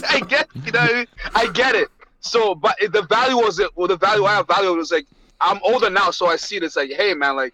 [0.10, 0.48] I get.
[0.64, 1.08] You know, I, mean?
[1.34, 1.90] I get it.
[2.20, 3.70] So, but the value was it.
[3.76, 5.08] Well, the value I have value was like
[5.40, 6.64] I'm older now, so I see it.
[6.64, 7.54] It's like, hey, man, like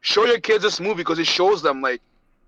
[0.00, 2.00] show your kids this movie because it shows them like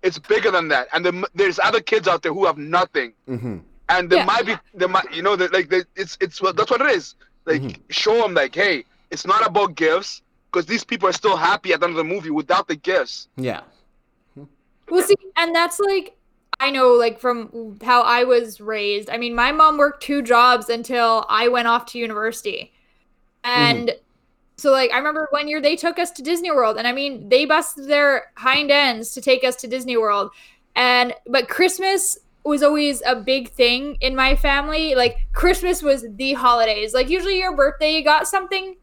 [0.03, 0.87] it's bigger than that.
[0.93, 3.57] And the, there's other kids out there who have nothing hmm
[3.89, 4.25] and there Yeah.
[4.25, 7.15] might be there might you know like they, it's it's well, that's what it is
[7.45, 7.75] like Mhm.
[7.89, 11.81] show them like hey it's not about gifts because these people are still happy at
[11.81, 13.61] the end of the movie without the gifts Yeah.
[14.89, 16.15] Well, see, and that's like
[16.59, 19.09] I know, like from how I was raised.
[19.09, 22.71] I mean, my mom worked two jobs until I went off to university,
[23.43, 23.91] and
[24.57, 27.29] so like I remember one year they took us to Disney World, and I mean
[27.29, 30.31] they busted their hind ends to take us to Disney World,
[30.75, 34.95] and but Christmas was always a big thing in my family.
[34.95, 36.93] Like Christmas was the holidays.
[36.93, 38.75] Like usually your birthday, you got something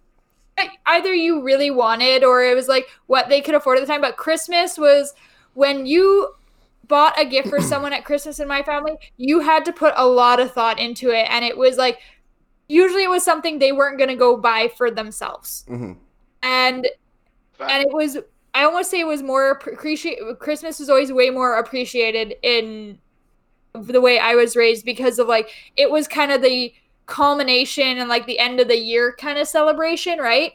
[0.86, 4.00] either you really wanted or it was like what they could afford at the time.
[4.00, 5.14] But Christmas was
[5.54, 6.34] when you
[6.86, 10.06] bought a gift for someone at Christmas in my family, you had to put a
[10.06, 11.26] lot of thought into it.
[11.30, 12.00] And it was like,
[12.70, 15.64] usually it was something they weren't going to go buy for themselves.
[15.68, 15.92] hmm
[16.42, 16.86] And,
[17.58, 18.16] and it was,
[18.54, 20.18] I almost say it was more appreciate.
[20.38, 22.98] Christmas was always way more appreciated in
[23.74, 26.72] the way I was raised because of like, it was kind of the
[27.06, 30.52] culmination and like the end of the year kind of celebration, right?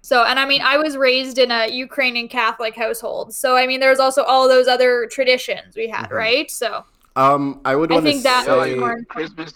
[0.00, 3.32] So, and I mean, I was raised in a Ukrainian Catholic household.
[3.34, 6.12] So, I mean, there's also all those other traditions we had, Mhm.
[6.12, 6.50] right?
[6.50, 8.74] So, Um, I would I want to think that Y'all was say.
[8.74, 9.52] more- Christmas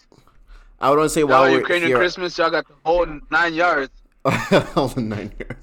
[0.80, 1.96] I would want to say y'all while we're Ukrainian here.
[1.98, 3.92] Christmas y'all got the whole nine yards
[4.76, 5.56] all the nine years.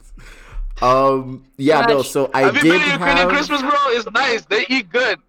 [0.81, 1.45] Um.
[1.57, 1.85] Yeah.
[1.85, 2.01] No.
[2.01, 4.89] So I have you did been to Ukrainian have Christmas bro it's nice they eat
[4.89, 5.19] good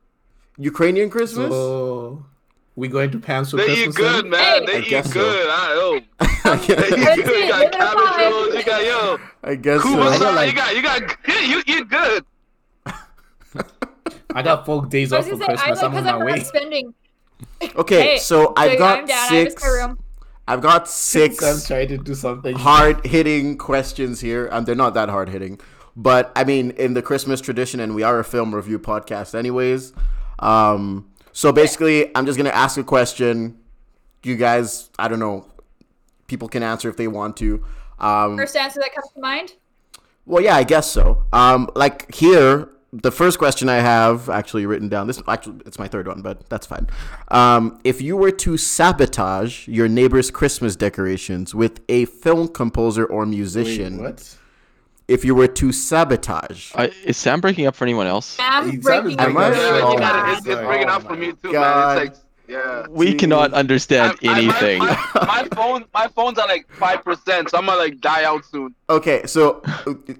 [0.58, 1.50] Ukrainian Christmas.
[1.52, 2.24] So
[2.76, 3.76] we going to Pam's for Christmas.
[3.76, 3.98] they Christmas?
[3.98, 4.30] eat good then?
[4.30, 5.12] man they I eat guess so.
[5.20, 7.44] good I, oh, I they guess, eat good.
[7.44, 10.00] you got cabbage rolls you got yo I guess so.
[10.00, 12.24] I like- you got you got yeah, you eat good
[14.34, 15.82] I got four days off was for gonna I Christmas.
[15.82, 16.40] like I'm on my way.
[16.42, 16.94] spending.
[17.76, 19.10] Okay, Hey, so I've got I'm.
[19.10, 19.64] I have a six.
[20.46, 22.54] I've got six trying to do something.
[22.56, 24.48] hard hitting questions here.
[24.52, 25.58] Um, they're not that hard hitting,
[25.96, 29.92] but I mean, in the Christmas tradition, and we are a film review podcast, anyways.
[30.40, 33.58] Um, so basically, I'm just gonna ask a question.
[34.22, 35.46] You guys, I don't know.
[36.26, 37.64] People can answer if they want to.
[37.98, 39.54] Um, First answer that comes to mind.
[40.26, 41.24] well, yeah, I guess so.
[41.32, 42.68] Um, like here,
[43.02, 45.06] the first question I have actually written down.
[45.08, 46.86] This actually it's my third one, but that's fine.
[47.28, 53.20] Um, if you were to sabotage your neighbor's Christmas decorations with a film composer or
[53.24, 54.36] Wait, musician, what?
[55.08, 58.36] if you were to sabotage, I, is Sam breaking up for anyone else?
[58.40, 59.56] I'm breaking up like really that.
[59.56, 61.96] Yeah, Oh you my gotta, it's, it's breaking out for me too, God.
[61.98, 62.06] man.
[62.06, 62.86] It's like, yeah.
[62.90, 64.78] We cannot understand I- I- my- anything.
[64.80, 68.44] My, my phone, my phone's at like five percent, so I'm gonna like die out
[68.44, 68.74] soon.
[68.88, 69.26] okay.
[69.26, 69.62] So,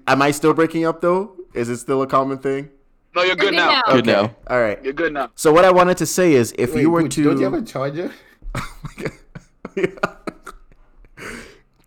[0.07, 1.35] am I still breaking up though?
[1.55, 2.69] Is it still a common thing?
[3.15, 3.69] No, you're good Good now.
[3.71, 3.81] now.
[3.93, 4.21] Good Okay.
[4.21, 4.35] now.
[4.47, 4.83] All right.
[4.83, 5.31] You're good now.
[5.35, 7.45] So what I wanted to say is, if Wait, you were Booch, to, don't you
[7.45, 8.11] have a charger?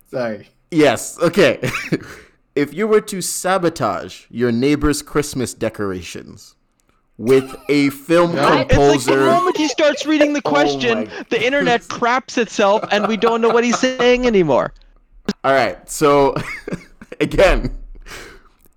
[0.09, 0.49] Sorry.
[0.71, 1.19] Yes.
[1.21, 1.59] Okay.
[2.55, 6.55] if you were to sabotage your neighbor's Christmas decorations
[7.17, 8.93] with a film composer.
[8.93, 12.83] It's like the moment he starts reading the Oh question, my the internet craps itself,
[12.91, 14.73] and we don't know what he's saying anymore.
[15.43, 15.87] all right.
[15.89, 16.33] So
[17.19, 17.77] again,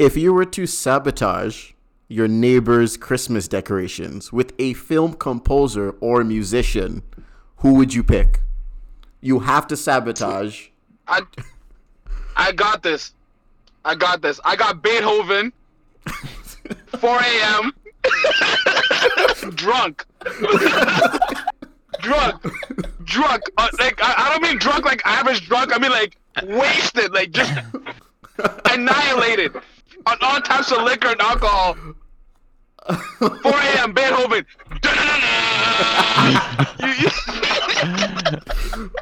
[0.02, 1.70] if you were to sabotage
[2.08, 7.04] your neighbor's Christmas decorations with a film composer or musician,
[7.58, 8.40] who would you pick?
[9.20, 10.70] You have to sabotage.
[11.06, 11.20] I,
[12.36, 13.12] I got this.
[13.84, 14.40] I got this.
[14.44, 15.52] I got Beethoven.
[16.98, 17.72] 4 a.m.
[19.54, 20.04] drunk.
[22.00, 22.42] drunk.
[23.04, 23.42] Drunk.
[23.56, 25.72] Uh, like I, I don't mean drunk like average drunk.
[25.72, 27.12] I mean like wasted.
[27.12, 27.52] Like just
[28.64, 29.52] annihilated
[30.06, 31.76] on all types of liquor and alcohol.
[33.18, 33.92] 4 a.m.
[33.92, 34.44] Beethoven.
[36.80, 37.08] You- you-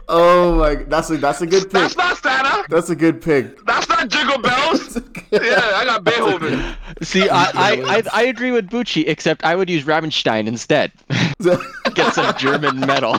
[0.09, 0.74] Oh my!
[0.74, 1.72] That's a that's a good pick.
[1.72, 2.64] That's not Santa.
[2.68, 3.64] That's a good pick.
[3.64, 4.98] That's not Jingle Bells.
[5.32, 6.74] Yeah, I got Beethoven.
[7.03, 10.90] See, I, I, I, I agree with Bucci, except I would use Rammstein instead.
[11.94, 13.16] Get some German metal.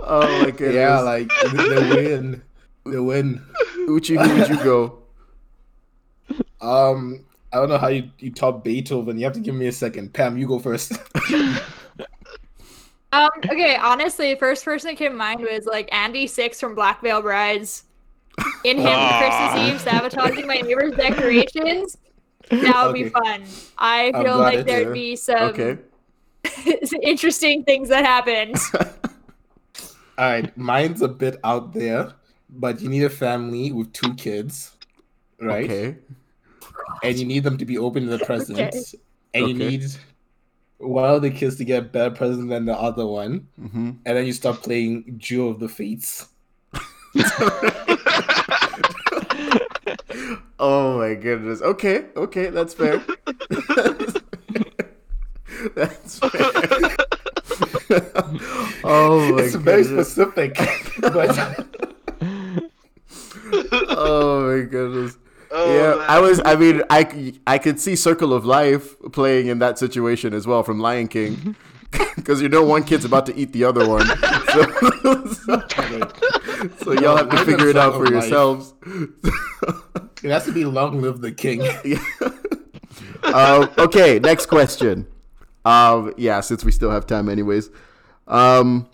[0.00, 0.74] oh my goodness.
[0.74, 2.42] Yeah, like the, the win.
[2.86, 3.44] The win.
[3.86, 4.98] Uchi, who would you go?
[6.60, 9.18] Um, I don't know how you, you top Beethoven.
[9.18, 10.12] You have to give me a second.
[10.12, 10.92] Pam, you go first.
[13.12, 17.00] Um, okay, honestly, first person that came to mind was like Andy Six from Black
[17.00, 17.84] Veil Brides.
[18.64, 19.54] In him Ah.
[19.54, 21.96] Christmas Eve sabotaging my neighbor's decorations.
[22.50, 23.44] That would be fun.
[23.78, 24.92] I feel like there'd yeah.
[24.92, 25.78] be some Okay.
[27.02, 28.56] interesting things that happened.
[30.18, 32.12] All right, mine's a bit out there,
[32.50, 34.76] but you need a family with two kids,
[35.40, 35.64] right?
[35.64, 35.96] Okay.
[37.02, 38.94] And you need them to be open to the presents,
[39.34, 39.84] and you need
[40.78, 44.16] one of the kids to get a better present than the other one, hmm and
[44.16, 46.28] then you start playing Duel of the Fates.
[50.58, 51.60] Oh my goodness.
[51.60, 52.06] Okay.
[52.16, 52.48] Okay.
[52.48, 52.98] That's fair.
[55.74, 56.30] that's fair.
[58.84, 60.56] oh my it's very specific,
[61.00, 61.66] but
[63.90, 65.18] Oh my goodness.
[65.58, 66.04] Oh, yeah.
[66.06, 66.40] I was.
[66.44, 70.62] I mean, I I could see Circle of Life playing in that situation as well
[70.62, 71.56] from Lion King,
[72.16, 74.06] because you know one kid's about to eat the other one.
[75.46, 75.60] So,
[76.78, 78.72] so y'all have to figure it out for yourselves.
[80.22, 81.62] it has to be "Long Live the King."
[83.22, 85.06] um, okay, next question.
[85.64, 87.70] Um, yeah, since we still have time, anyways.
[88.26, 88.88] Um,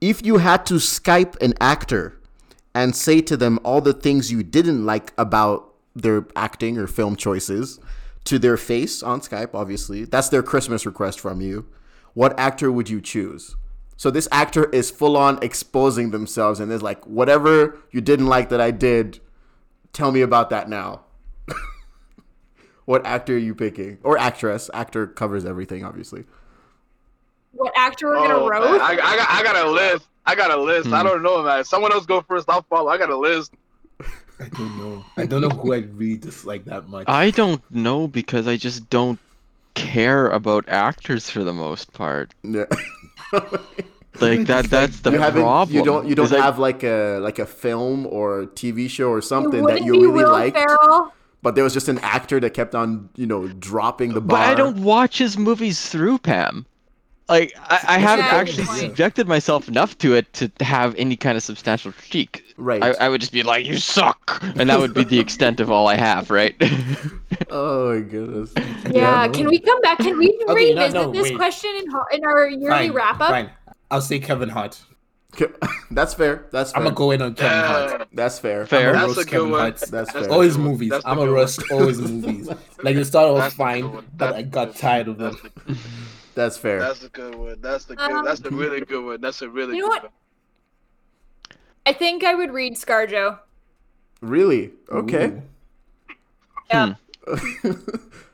[0.00, 2.18] if you had to Skype an actor
[2.74, 7.16] and say to them all the things you didn't like about their acting or film
[7.16, 7.78] choices
[8.24, 11.66] to their face on Skype, obviously, that's their Christmas request from you.
[12.14, 13.56] What actor would you choose?
[13.96, 18.48] So this actor is full on exposing themselves and is like, whatever you didn't like
[18.48, 19.20] that I did,
[19.92, 21.02] tell me about that now.
[22.86, 23.96] What actor are you picking?
[24.02, 24.68] Or actress?
[24.74, 26.24] Actor covers everything, obviously.
[27.52, 28.82] What actor we're gonna Oh, roast?
[28.82, 30.06] I, I, got, I got a list.
[30.26, 30.88] I got a list.
[30.88, 31.06] I Hmm.
[31.06, 31.64] don't know, man.
[31.64, 32.46] Someone else go first.
[32.50, 32.90] I'll follow.
[32.90, 33.54] I got a list.
[34.40, 35.04] I don't know.
[35.16, 37.04] I don't know who I really dislike that much.
[37.08, 39.18] I don't know because I just don't
[39.74, 42.34] care about actors for the most part.
[42.42, 42.64] Yeah.
[44.20, 45.42] Like that that's the you haven't.
[45.42, 45.76] problem.
[45.76, 46.06] You don't.
[46.06, 49.64] You don't is I- have like a like a film or TV show or something
[49.66, 51.12] that you really Will liked, Ferrell.
[51.42, 54.38] but there was just an actor that kept on, you know, dropping the bar.
[54.38, 56.64] But I don't watch his movies through Pam.
[57.28, 58.80] Like I, I haven't Yeah, actually point.
[58.80, 62.44] subjected myself enough to it to have any kind of substantial critique.
[62.58, 62.82] Right.
[62.82, 65.70] I, I would just be like, "You suck," and that would be the extent of
[65.70, 66.54] all I have, right?
[67.50, 68.52] oh my goodness.
[68.90, 69.98] Yeah, can we come back?
[69.98, 71.36] Can we Okay, revisit no, this wait.
[71.36, 73.30] question in, in our yearly Fine, wrap up?
[73.30, 73.50] Fine.
[73.90, 74.80] I'll say Kevin Hart.
[75.90, 76.46] That's fair.
[76.52, 76.78] That's fair.
[76.78, 77.66] I'm gonna go in on Kevin Yeah.
[77.66, 78.08] Hart.
[78.12, 78.66] That's fair.
[78.66, 78.90] Fair.
[78.90, 79.60] I'm That's roast a good Kevin one.
[79.60, 79.76] Hart.
[79.90, 80.28] That's That's fair.
[80.28, 81.00] the Always movies.
[81.04, 81.34] I'm a good one.
[81.34, 82.48] roast always movies.
[82.82, 85.36] Like the start was That's fine, but I got tired of them.
[86.34, 86.80] That's fair.
[86.80, 87.60] that's a good one.
[87.60, 88.10] That's the good.
[88.10, 89.20] Um, that's the really good one.
[89.20, 89.76] That's a really.
[89.76, 90.12] You know good what?
[91.86, 93.38] I think I would read ScarJo.
[94.20, 94.72] Really?
[94.90, 95.26] Okay.
[95.26, 95.42] Ooh.
[96.70, 96.94] Yeah.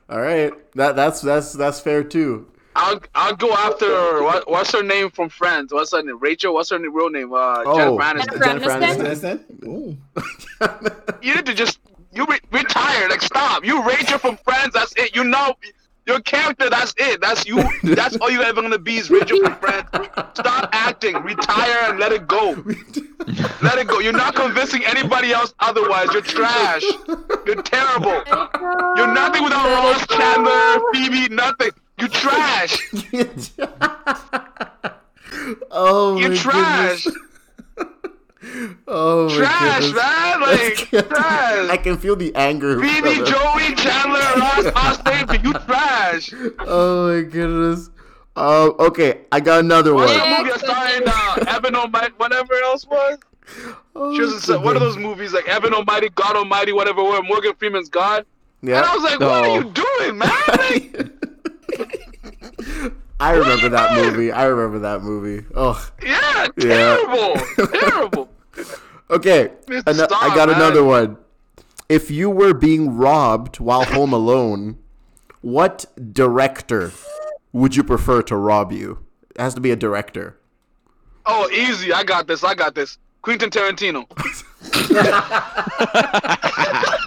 [0.09, 0.53] All right.
[0.75, 2.47] That that's that's that's fair too.
[2.77, 5.73] I'll I'll go after what, what's her name from Friends?
[5.73, 6.19] What's her name?
[6.21, 6.55] Rachel.
[6.55, 7.33] What's her name, real name?
[7.33, 8.45] Uh, Oh, Jennifer Aniston.
[8.45, 9.45] Jennifer Jennifer Aniston?
[9.61, 9.97] Aniston.
[11.19, 11.19] Ooh.
[11.23, 11.81] You need to just
[12.13, 13.09] you re- retire.
[13.09, 13.65] Like stop.
[13.65, 14.73] You Rachel from Friends.
[14.75, 15.15] That's it.
[15.15, 15.55] You know
[16.07, 16.69] your character.
[16.71, 17.21] That's it.
[17.21, 17.63] That's you.
[17.83, 19.87] That's all you're ever gonna be is Rachel from Friends.
[20.35, 21.17] Stop acting.
[21.23, 22.53] Retire and let it go.
[23.63, 23.99] Let it go.
[24.01, 26.09] You're not convincing anybody else otherwise.
[26.13, 26.83] You're trash.
[27.47, 28.23] You're terrible.
[28.97, 31.29] You're nothing without Ross Chandler, Phoebe.
[31.35, 31.71] Nothing.
[32.03, 32.79] Oh, you're trash.
[35.71, 37.05] oh You my trash.
[37.05, 37.30] goodness.
[38.89, 40.41] Oh Trash, man.
[40.41, 41.69] Like trash.
[41.71, 42.81] I can feel the anger.
[42.81, 43.17] Phoebe.
[43.25, 46.33] Joey, Chandler, Ross, Austin, you trash.
[46.61, 47.91] Oh my goodness.
[48.37, 49.21] Oh, okay.
[49.33, 50.31] I got another What's one.
[50.31, 53.19] the movie starring uh, Evan Almighty, whatever else was?
[53.95, 57.23] Oh, She was in one of those movies like Evan Almighty, God Almighty, whatever, where
[57.23, 58.25] Morgan Freeman's God.
[58.63, 58.77] Yeah.
[58.79, 59.51] And I was like, what Oh.
[59.53, 60.31] are you doing, man?
[60.49, 61.10] Like,
[63.21, 64.11] I remember that doing?
[64.11, 64.33] movie.
[64.33, 65.45] I remember that movie.
[65.55, 66.97] Oh, yeah, Yeah.
[66.97, 67.37] terrible,
[67.81, 68.29] terrible.
[69.11, 69.51] okay.
[69.67, 69.83] Mr.
[69.89, 70.57] Ano- I got man.
[70.57, 71.17] another one.
[71.89, 74.79] If you were being robbed while home alone,
[75.43, 76.93] what director
[77.53, 78.99] would you prefer to rob you?
[79.35, 80.37] It has to be a director.
[81.27, 81.93] Oh, easy.
[81.93, 82.43] I got this.
[82.45, 82.99] I got this.
[83.23, 84.07] Quentin Tarantino.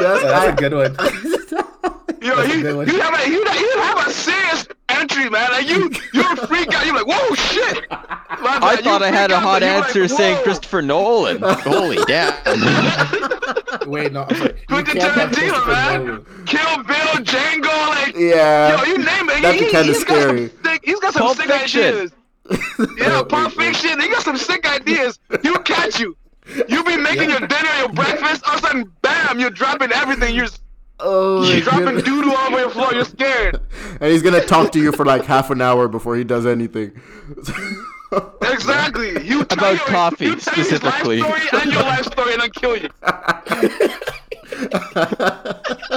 [0.00, 0.96] That's, That's a good one.
[2.22, 2.86] Yo, That's he, good one.
[2.88, 5.50] have a he, he have a serious entry, man.
[5.52, 6.84] Like you, you're a freak out.
[6.84, 7.88] You're like, whoa, shit.
[7.90, 8.84] My I bad.
[8.84, 10.42] thought I had a hot answer like, saying.
[10.42, 11.38] Christopher Nolan.
[11.42, 12.32] Holy damn!
[13.86, 14.22] Wait, no.
[14.28, 14.54] I'm sorry.
[14.58, 16.06] You Quentin can't Tarantino, man.
[16.06, 16.26] Nolan.
[16.46, 18.16] Kill Bill, Django, like.
[18.16, 18.76] yeah.
[18.76, 19.42] Yo, you name it.
[19.42, 20.50] That'd he, be kinda he's got scary.
[20.64, 20.80] sick.
[20.84, 21.82] He's got some Pulp sick Fiction.
[21.82, 22.12] ideas.
[22.98, 24.00] Yeah, Pulp Fiction.
[24.00, 25.18] He got some sick ideas.
[25.42, 26.16] He'll catch you.
[26.68, 28.42] You be making your dinner, your breakfast.
[28.46, 29.40] All of a sudden, bam!
[29.40, 30.34] You're dropping everything.
[30.34, 30.46] You're,
[31.00, 32.04] oh you're dropping goodness.
[32.04, 32.94] doo doo all over your floor.
[32.94, 33.60] You're scared.
[34.00, 36.92] And he's gonna talk to you for like half an hour before he does anything.
[38.42, 39.10] Exactly.
[39.26, 41.20] You tell About your- coffee, you tell his specifically.
[41.20, 42.88] life story and your life story, and then kill you.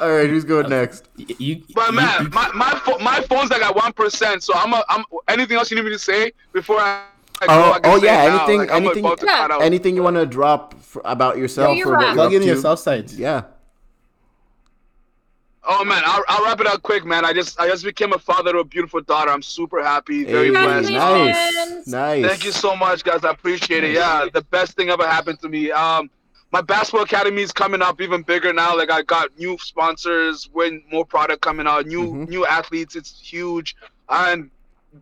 [0.00, 1.08] All right, who's going next?
[1.18, 4.42] Y- You, But man, you- my my pho- my phone's like at one percent.
[4.42, 7.04] So I'm a, I'm anything else you need me to say before I.
[7.42, 9.58] I go, Oh, oh yeah, anything, Like, anything, Yeah.
[9.60, 12.02] anything you want to drop f about yourself you're or what right.
[12.02, 12.46] you're up plug in to?
[12.46, 13.10] your South Side.
[13.12, 13.42] Yeah.
[15.64, 17.24] Oh man, I'll, I'll wrap it up quick, man.
[17.24, 19.30] I just I just became a father to a beautiful daughter.
[19.30, 20.90] I'm super happy, very Hey, blessed.
[20.90, 22.26] Nice, nice.
[22.26, 23.22] Thank you so much, guys.
[23.24, 23.92] I appreciate it.
[23.92, 25.70] Yeah, the best thing ever happened to me.
[25.70, 26.10] Um,
[26.50, 28.76] my basketball academy is coming up even bigger now.
[28.76, 32.28] Like I got new sponsors, when more product coming out, new Mhm.
[32.28, 32.96] new athletes.
[32.96, 33.76] It's huge.
[34.08, 34.50] And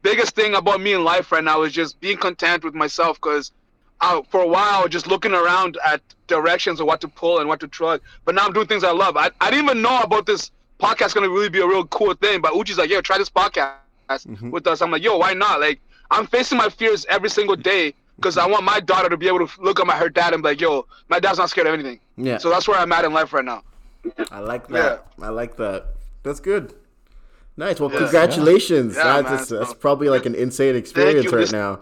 [0.03, 3.21] biggest thing about me in life right now is just being content with myself.
[3.21, 3.53] Cause
[4.01, 7.61] uh, for a while, just looking around at directions of what to pull and what
[7.61, 7.99] to try.
[8.25, 9.17] But now I'm doing things I love.
[9.17, 12.15] I, I didn't even know about this podcast going to really be a real cool
[12.15, 12.41] thing.
[12.41, 13.75] But Uchi's like, yo, try this podcast
[14.09, 14.51] Mhm.
[14.51, 14.81] with us.
[14.81, 15.61] I'm like, yo, why not?
[15.61, 15.81] Like,
[16.11, 19.47] I'm facing my fears every single day because I want my daughter to be able
[19.47, 21.75] to look at my her dad and be like, yo, my dad's not scared of
[21.75, 22.01] anything.
[22.17, 23.63] Yeah, So that's where I'm at in life right now.
[24.31, 25.07] I like that.
[25.21, 25.87] I like that.
[26.23, 26.75] That's good.
[27.61, 27.79] Nice.
[27.79, 27.99] Well, Yeah.
[27.99, 28.97] congratulations.
[28.97, 29.37] Yeah, that's, man.
[29.37, 31.81] that's, that's probably like an insane experience right now.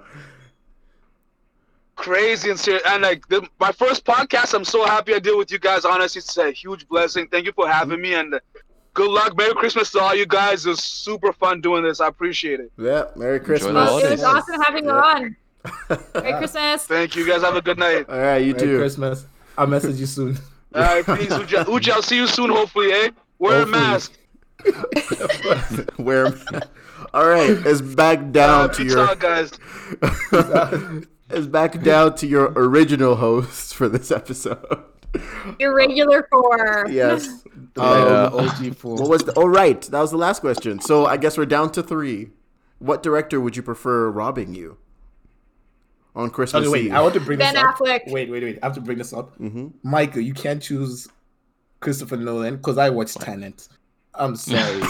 [1.95, 2.83] Crazy and serious.
[2.87, 5.85] And like the, my first podcast, I'm so happy I did with you guys.
[5.85, 7.29] Honestly, it's a huge blessing.
[7.29, 8.41] Thank you for having me and
[8.95, 9.37] good luck.
[9.37, 10.67] Merry Christmas to all you guys.
[10.67, 12.01] It was super fun doing this.
[12.01, 12.73] I appreciate it.
[12.77, 13.05] Yeah.
[13.15, 13.73] Merry Christmas.
[13.75, 15.37] Well, it was awesome having you on.
[16.15, 16.87] Merry Christmas.
[16.87, 17.43] Thank you guys.
[17.43, 18.09] Have a good night.
[18.09, 18.79] All right, you Merry too.
[18.79, 19.27] Christmas.
[19.57, 20.39] I'll message you soon.
[20.75, 21.31] All right, peace.
[21.33, 23.11] Uchi, Uchi, I'll see you soon, hopefully, eh?
[23.39, 23.79] Wear Hopefully.
[23.79, 24.18] a mask.
[25.97, 26.27] Where?
[27.15, 28.99] All right, it's back Uh, down to your.
[29.01, 29.53] out, guys.
[31.31, 34.85] it's back down to your original host for this episode.
[35.59, 36.87] Your regular four.
[36.91, 37.43] Yes.
[37.75, 38.97] The Um, OG fool.
[38.97, 39.33] What was the?
[39.37, 39.81] Oh, right.
[39.81, 40.81] That was the last question.
[40.81, 42.31] So I guess we're down to three.
[42.79, 44.77] What director would you prefer robbing you
[46.15, 46.85] on Christmas Okay, wait.
[46.87, 46.93] Eve?
[46.93, 47.77] I want to bring Ben this up.
[47.79, 48.11] Affleck.
[48.11, 48.59] Wait, wait, wait.
[48.63, 49.37] I have to bring this up.
[49.39, 49.73] Mhm.
[49.83, 51.09] Michael, you can't choose
[51.81, 53.67] Christopher Nolan because I watched Tenet.
[54.19, 54.83] I'm sorry.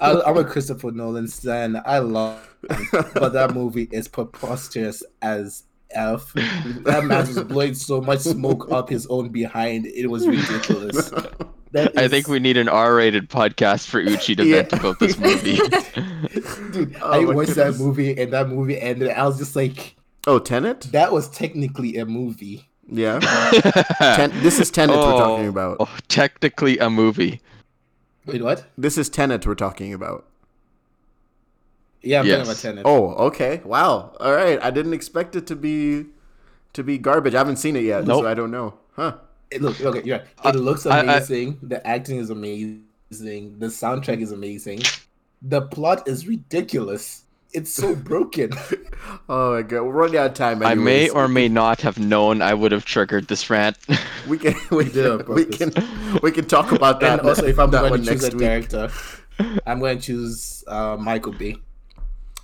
[0.00, 1.80] I, I'm a Christopher Nolan fan.
[1.86, 6.32] I love, it, but that movie is preposterous as f.
[6.34, 9.86] That man was blowing so much smoke up his own behind.
[9.86, 11.10] It was ridiculous.
[11.72, 14.62] That I think we need an R-rated podcast for Uchi to Yeah.
[14.62, 15.56] vent about this movie.
[16.72, 16.96] dude.
[17.02, 17.56] Oh I watched goodness.
[17.56, 19.10] that movie and that movie ended.
[19.10, 19.96] I was just like,
[20.26, 20.82] oh, Tenet?
[20.92, 22.68] that was technically a movie.
[22.88, 23.18] Yeah.
[23.98, 25.76] Ten- this is Tenet we're talking Oh, about.
[25.80, 27.40] oh, technically a movie.
[28.26, 28.64] Wait, what?
[28.78, 30.24] This is Tenet we're talking about.
[32.02, 32.36] Yeah, I'm Yes.
[32.46, 32.82] talking about Tenet.
[32.86, 33.60] Oh, okay.
[33.64, 34.14] Wow.
[34.20, 34.58] All right.
[34.62, 36.06] I didn't expect it to be
[36.72, 37.34] to be garbage.
[37.34, 38.24] I haven't seen it yet, Nope.
[38.24, 38.74] so I don't know.
[38.92, 39.16] Huh.
[39.50, 40.22] It look okay, yeah.
[40.42, 41.58] I- It looks I- I- amazing.
[41.62, 42.82] the acting is amazing.
[43.10, 44.80] The soundtrack is amazing.
[45.42, 47.22] The plot is ridiculous.
[47.54, 48.50] It's so broken.
[49.28, 49.82] Oh my god.
[49.82, 50.62] We're running out of time.
[50.62, 53.76] I may or may not have known I would have triggered this rant.
[54.28, 55.72] we can we did we can
[56.22, 57.20] we can talk about that.
[57.20, 58.46] and also, if I'm going to choose next a week.
[58.46, 58.90] director,
[59.66, 61.56] I'm going to choose uh, Michael Bay.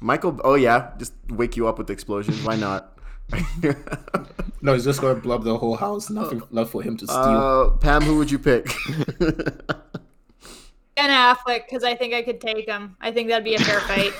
[0.00, 0.38] Michael.
[0.44, 0.90] Oh yeah.
[0.98, 2.42] Just wake you up with explosions.
[2.44, 2.96] Why not?
[4.62, 6.10] No, he's just going to blow up the whole house.
[6.10, 7.16] Nothing left for him to steal.
[7.16, 8.66] uh, Pam, who would you pick?
[9.18, 12.94] Ben Affleck, because I think I could take him.
[13.00, 14.12] I think that'd be a fair fight.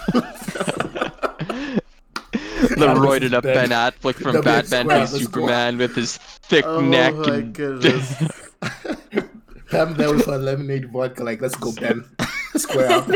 [2.76, 3.70] the roided up Ben Ben.
[3.70, 5.18] Affleck from The Batman square, v.
[5.18, 8.14] Superman with his thick oh neck my and goodness.
[9.70, 11.24] Pam there with her lemonade vodka.
[11.24, 12.04] Like, let's go, Ben.
[12.56, 13.08] Square up.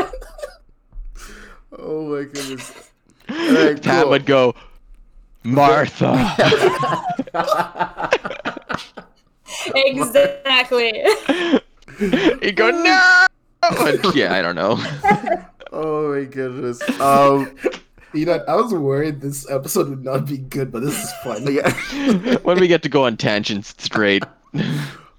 [1.77, 2.91] oh my goodness.
[3.29, 4.09] Alright, Pat cool.
[4.11, 4.55] would go,
[5.43, 6.11] Martha.
[9.75, 11.03] exactly.
[11.97, 13.27] He'd go, no.
[13.63, 14.77] And, yeah, I don't know.
[15.71, 16.81] Oh my goodness.
[16.99, 17.57] Um.
[18.15, 21.45] You know, I was worried this episode would not be good, but this is fun.
[21.53, 21.69] Yeah.
[22.43, 24.23] when we get to go on tangents, it's great.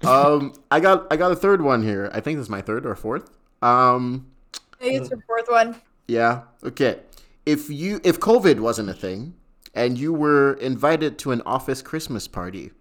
[0.03, 0.53] um.
[0.71, 2.09] I got I got a third one here.
[2.13, 3.29] I think this is my third or fourth.
[3.61, 4.27] Um.
[4.53, 5.75] I think it's your fourth one.
[6.07, 6.41] Yeah.
[6.63, 6.99] Okay.
[7.45, 9.35] If you if COVID wasn't a thing
[9.75, 12.71] and you were invited to an office Christmas party,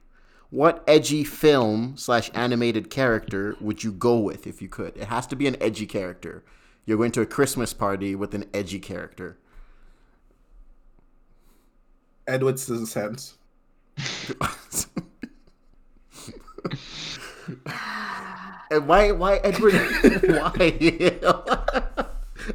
[0.50, 4.96] what edgy film slash animated character would you go with if you could?
[4.96, 6.42] It has to be an edgy character.
[6.86, 9.38] You're going to a Christmas party with an edgy character.
[12.26, 13.34] Edward Scissorhands.
[18.70, 20.78] and why why Edward why?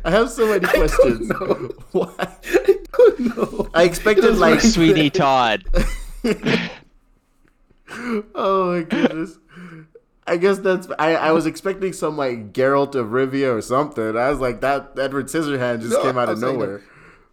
[0.05, 1.30] I have so many questions.
[1.30, 1.69] know.
[1.91, 2.13] Why?
[2.19, 3.69] I don't know.
[3.74, 5.63] I expected like Sweeney Todd.
[8.36, 9.38] Oh my goodness.
[10.28, 14.15] I guess that's I, I was expecting some like Geralt of Rivia or something.
[14.15, 16.82] I was like that Edward Scissorhands just No, came out of was like, nowhere.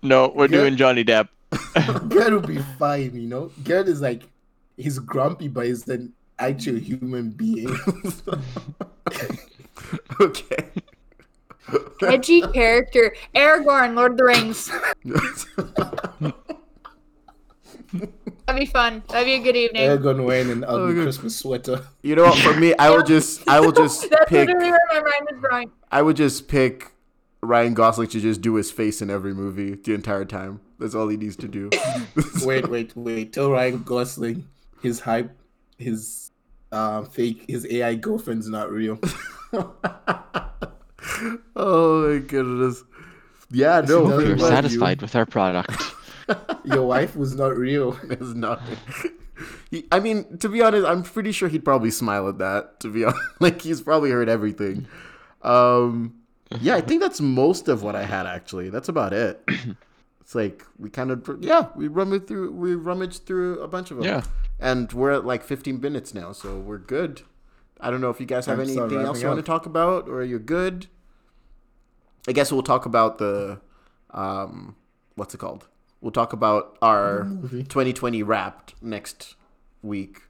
[0.03, 0.59] No, we're Yeah.
[0.59, 1.29] doing Johnny Depp.
[1.53, 3.51] Geralt would be fine, you know.
[3.63, 4.23] Geralt is like
[4.77, 7.69] he's grumpy, but he's an actual human being.
[10.21, 10.69] okay.
[12.03, 13.15] Edgy character.
[13.35, 14.71] Aragorn, Lord of the Rings.
[18.47, 19.03] That'd be fun.
[19.09, 19.89] That'd be a good evening.
[19.89, 21.03] Aragorn wearing an ugly oh, good.
[21.05, 21.87] Christmas sweater.
[22.03, 22.39] you know what?
[22.39, 25.51] For me, I will just I will just That's pick literally where my mind was
[25.51, 25.71] going.
[25.91, 26.93] I would just pick
[27.43, 30.61] Ryan Gosling to just do his face in every movie the entire time.
[30.79, 31.71] That's all he needs to do.
[32.45, 33.33] wait, wait, wait.
[33.33, 34.47] Tell Ryan Gosling
[34.83, 35.31] his hype,
[35.77, 36.31] his
[36.73, 38.99] um, fake, his AI girlfriend's not real.
[41.57, 42.85] oh my goodness.
[43.51, 43.87] Yeah, no.
[43.87, 44.39] doesn't We're love you.
[44.39, 45.83] satisfied with our product.
[46.65, 47.99] Your wife was not real.
[48.11, 48.61] It's not.
[49.71, 52.81] He, I mean, to be honest, I'm pretty sure he'd probably smile at that.
[52.81, 54.87] To be honest, like he's probably heard everything.
[55.43, 56.15] Um,
[56.61, 58.27] yeah, I think that's most of what I had.
[58.27, 59.43] Actually, that's about it.
[60.29, 63.97] It's like we kind of yeah, we rummaged through we rummaged through a bunch of
[63.97, 64.05] them.
[64.05, 64.25] Yeah.
[64.61, 67.23] and we're at like 15 minutes now, so we're good.
[67.81, 69.41] I don't know if you guys have Time to start anything else wrapping you want
[69.41, 70.89] to talk about, or you're good.
[72.29, 73.63] I guess we'll talk about the,
[74.11, 74.77] um,
[75.15, 75.67] what's it called?
[76.03, 79.35] We'll talk about our 2020 wrapped next
[79.81, 80.25] week.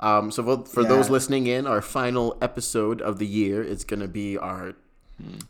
[0.00, 4.00] Um, so for, for those listening in, our final episode of the year is going
[4.00, 4.76] to be our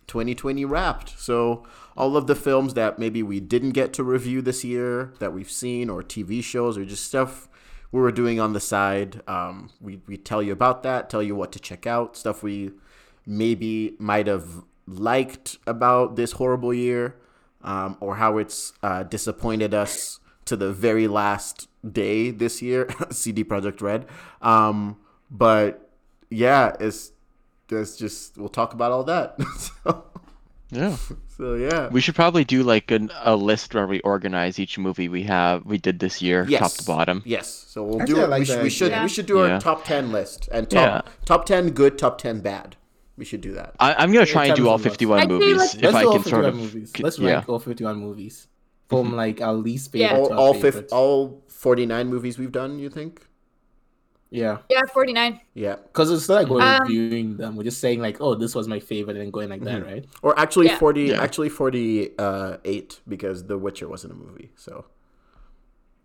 [0.07, 1.19] 2020 wrapped.
[1.19, 1.65] So
[1.97, 5.51] all of the films that maybe we didn't get to review this year that we've
[5.51, 7.49] seen, or TV shows, or just stuff
[7.91, 11.35] we were doing on the side, um, we we tell you about that, tell you
[11.35, 12.73] what to check out, stuff we
[13.27, 17.17] maybe might have liked about this horrible year,
[17.63, 22.89] um, or how it's uh, disappointed us to the very last day this year.
[23.11, 24.07] CD Projekt Red,
[24.41, 24.97] um,
[25.31, 25.91] but
[26.31, 27.13] yeah, it's
[27.79, 29.37] it's just we'll talk about all that.
[29.59, 30.05] so,
[30.71, 30.97] Yeah.
[30.97, 31.89] so So yeah.
[31.89, 35.65] We should probably do like an, a list where we organize each movie we have
[35.67, 36.61] we did this year, Yes.
[36.61, 37.23] top to bottom.
[37.25, 37.49] Yes.
[37.69, 38.29] So we'll Actually, do it.
[38.31, 39.03] like we, should, we should idea.
[39.03, 39.53] we should do Yeah.
[39.55, 42.77] our top ten list and top top ten good, top ten bad.
[43.17, 43.75] We should do that.
[43.79, 44.97] I, I'm gonna try and do all some lists.
[44.97, 46.57] 51 I'd say movies let's- if Let's I do all can sort 51 of.
[46.57, 46.93] movies.
[46.97, 47.33] c- Let's yeah.
[47.33, 48.47] rank all 51 movies
[48.89, 49.15] from mm-hmm.
[49.17, 50.09] like our least Yeah.
[50.09, 50.93] favorite All our all, fif- favorites.
[50.93, 52.79] all forty nine movies we've done.
[52.79, 53.21] You think?
[54.35, 55.41] Yeah, Yeah, 49.
[55.53, 55.77] Yeah.
[55.77, 57.55] because it's not like we're Um, reviewing them.
[57.55, 60.07] We're just saying like, oh, this was my favorite, and going like that, right?
[60.23, 60.79] Or actually Yeah.
[60.79, 61.03] forty.
[61.13, 61.21] Yeah.
[61.23, 64.51] Actually forty uh, eight because The Witcher wasn't a movie.
[64.57, 64.87] So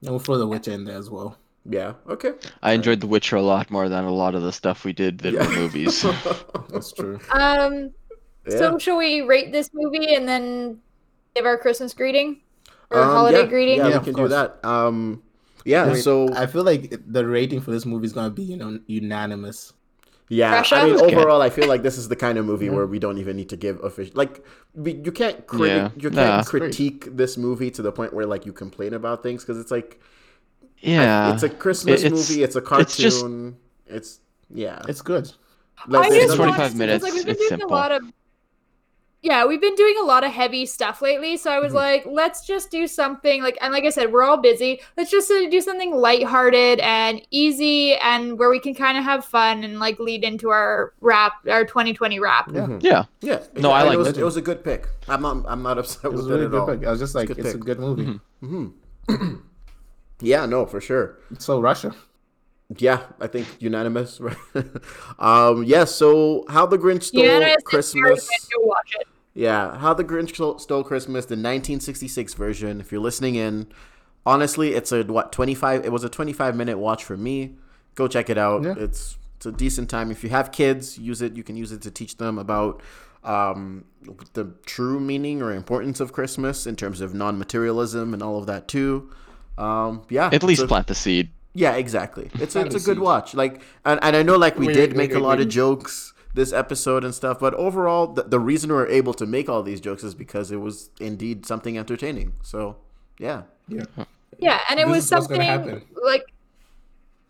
[0.02, 1.38] And we'll throw The Witcher in there as well.
[1.70, 1.94] yeah.
[2.10, 2.34] Okay.
[2.62, 5.20] I enjoyed The Witcher a lot more than a lot of the stuff we did
[5.20, 5.48] that Yeah.
[5.48, 6.02] were movies.
[6.70, 7.20] That's true.
[7.32, 7.92] Um,
[8.46, 8.58] Yeah.
[8.60, 10.80] so shall we rate this movie and then
[11.36, 12.42] give our Christmas greeting?
[12.92, 13.78] Or Um, holiday yeah, greeting?
[13.80, 14.64] Yeah, Yeah, we of can do that.
[14.64, 15.24] Um,
[15.68, 15.88] yeah.
[15.92, 18.80] Wait, so I feel like the rating for this movie is gonna be, you know,
[18.88, 19.74] unanimous.
[20.30, 20.76] Yeah, Russia?
[20.76, 21.16] I mean, Okay.
[21.16, 22.76] overall, I feel like this is the kind of movie mm-hmm.
[22.76, 24.12] where we don't even need to give official.
[24.16, 24.44] Like,
[24.74, 25.90] we, you can't criti- Yeah.
[25.96, 26.44] you can't Nah.
[26.44, 30.02] critique this movie to the point where like you complain about things because it's like
[30.80, 31.34] yeah.
[31.34, 33.26] it's a Christmas it's- movie, it's a cartoon, it's just-
[33.88, 34.20] it's
[34.54, 34.82] yeah.
[34.90, 35.32] It's good.
[35.88, 37.70] Like, I there's just no- 45 watched- because, minutes, Like, we've been it's doing simple.
[37.70, 38.02] a lot of.
[39.24, 41.64] Yeah, we've been doing a lot of heavy stuff lately, so I Mm-hmm.
[41.66, 44.80] was like, let's just do something like, and like I said, we're all busy.
[44.96, 49.26] Let's just uh, do something lighthearted and easy, and where we can kind of have
[49.26, 52.52] fun and like lead into our wrap, our 2020 wrap.
[52.54, 52.62] Yeah.
[52.68, 52.84] Mhm.
[52.84, 53.06] yeah.
[53.22, 53.40] yeah.
[53.56, 54.18] No, I it like was, it.
[54.20, 54.88] it was a good pick.
[55.10, 56.60] I'm not I'm not upset It was with really it at good.
[56.62, 56.68] all.
[56.68, 56.86] pick.
[56.88, 58.20] I was just like, good it's a good movie.
[58.42, 58.68] hmm
[60.22, 61.18] yeah, no, for sure.
[61.40, 61.94] So Russia.
[62.78, 64.20] Yeah, I think unanimous.
[64.54, 64.66] Right?
[65.20, 65.86] um, yeah.
[65.86, 68.30] So, how the Grinch stole Yeah, and I said, Christmas.
[68.60, 69.08] Watch it.
[69.34, 72.82] Yeah, How the Grinch Stole- Stole Christmas, the 1966 version.
[72.82, 73.68] If you're listening in,
[74.26, 75.86] honestly, it's a what 25.
[75.86, 77.56] It was a 25 minute watch for me.
[77.96, 78.64] Go check it out.
[78.64, 78.74] Yeah.
[78.78, 80.10] It's it's a decent time.
[80.10, 81.36] If you have kids, use it.
[81.38, 82.82] You can use it to teach them about
[83.24, 83.86] um,
[84.34, 88.68] the true meaning or importance of Christmas in terms of non-materialism and all of that
[88.68, 89.12] too.
[89.60, 91.30] Um, yeah, At least it's a- plant the seed.
[91.58, 92.30] Yeah, exactly.
[92.36, 93.34] It's a, it's a good watch.
[93.34, 95.48] Like, and, and I know like we Wait, did wait, make wait, a lot wait.
[95.48, 99.50] of jokes this episode and stuff, but overall, the, the reason we're able to make
[99.50, 102.34] all these jokes is because it was indeed something entertaining.
[102.44, 102.78] So,
[103.18, 103.44] yeah.
[103.68, 103.86] Yeah.
[104.38, 106.26] Yeah, and it This was is what's gonna something like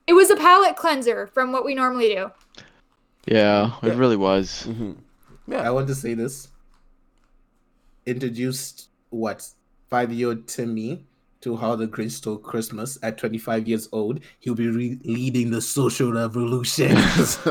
[0.07, 2.31] it was a palate cleanser from what we normally do.
[3.25, 3.91] Yeah, Yeah.
[3.91, 4.63] it really was.
[4.63, 4.93] hmm
[5.55, 5.69] I Yeah.
[5.69, 6.49] want to say this.
[8.05, 9.47] Introduced what
[9.89, 11.05] five year old Timmy
[11.41, 14.19] to how the Grinch stole Christmas at 25 years old.
[14.39, 16.91] He'll be re- leading the social revolution.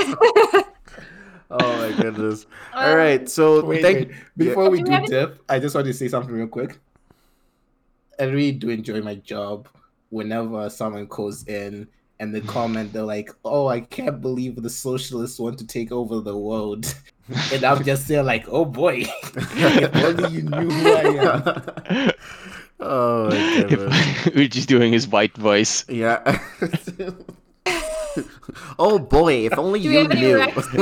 [0.00, 0.64] oh
[1.50, 2.46] my goodness.
[2.74, 3.28] all Um, right.
[3.28, 4.16] So, wait, thank wait.
[4.36, 6.78] Before we Do do we any- dip, I just want to say something real quick.
[8.18, 9.68] I really do enjoy my job.
[10.10, 11.86] Whenever someone calls in
[12.18, 16.20] and they comment, they're like, "Oh, I can't believe the socialists want to take over
[16.20, 16.92] the world,"
[17.52, 19.04] and I'm just there like, "Oh boy,
[19.34, 21.02] if only you knew who I
[22.06, 22.10] am."
[22.80, 23.94] Oh my goodness.
[24.34, 25.84] Uchi's doing his white voice.
[25.88, 26.40] Yeah.
[28.78, 30.36] oh boy, if only Do you have knew.
[30.38, 30.74] recs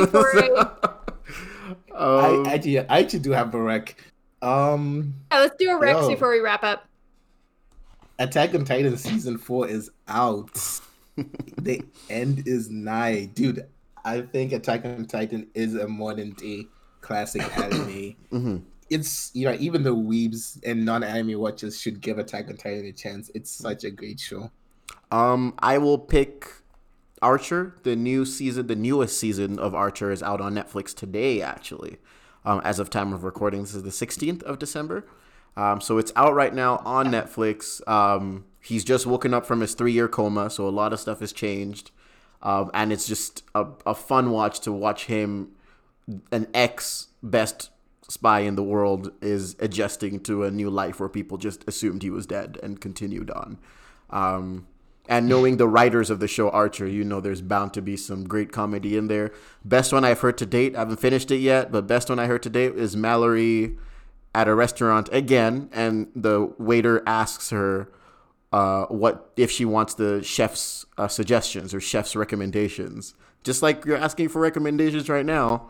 [1.94, 3.96] Um, I actually, I actually do have a rec.
[4.40, 6.09] Um, Yeah, let's do a Rex Yo.
[6.09, 6.88] before we wrap up.
[8.20, 10.55] Attack on Titan season four is out.
[11.16, 13.66] the end is nigh, dude.
[14.05, 16.66] I think Attack on Titan is a modern day
[17.01, 18.14] classic anime.
[18.32, 18.62] mhm.
[18.91, 22.93] It's you know even the weebs and non-anime watchers should give Attack on Titan a
[22.93, 23.30] chance.
[23.34, 24.51] It's such a great show.
[25.11, 26.49] Um, I will pick
[27.20, 27.76] Archer.
[27.82, 31.43] The new season, the newest season of Archer is out on Netflix today.
[31.43, 31.99] Actually,
[32.45, 35.07] um, as of time of recording, this is the sixteenth of December.
[35.57, 37.86] Um, so it's out right now on Netflix.
[37.89, 41.32] Um, he's just woken up from his three-year coma, so a lot of stuff has
[41.32, 41.91] changed.
[42.43, 45.57] Um, and it's just a, a fun watch to watch him,
[46.30, 47.70] an ex best
[48.09, 52.11] spy in the world, is adjusting to a new life where people just assumed he
[52.11, 53.59] was dead and continued on.
[54.11, 54.66] Um,
[55.09, 58.24] and knowing the writers of the show Archer, you know there's bound to be some
[58.24, 59.32] great comedy in there.
[59.64, 62.26] Best one I've heard to date, I haven't finished it yet, but best one I
[62.26, 63.76] heard to date is Mallory
[64.34, 67.90] at a restaurant again, and the waiter asks her
[68.52, 73.96] uh, what if she wants the chef's uh, suggestions or chef's recommendations, just like you're
[73.96, 75.68] asking for recommendations right now.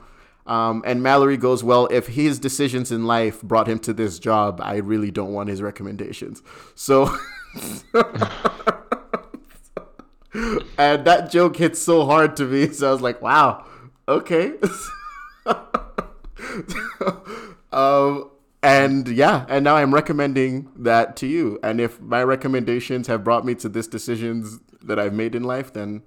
[0.49, 4.61] Um, and Mallory goes, Well, if his decisions in life brought him to this job,
[4.63, 6.43] I really don't want his recommendations.
[6.75, 7.05] So.
[10.79, 12.71] and that joke hits so hard to me.
[12.71, 13.67] So I was like, Wow,
[14.09, 14.55] okay.
[17.73, 18.31] um,
[18.63, 21.61] and yeah, and now I'm recommending that to you.
[21.63, 25.75] And if my recommendations have brought me to this decisions that I've made in life,
[25.75, 26.03] then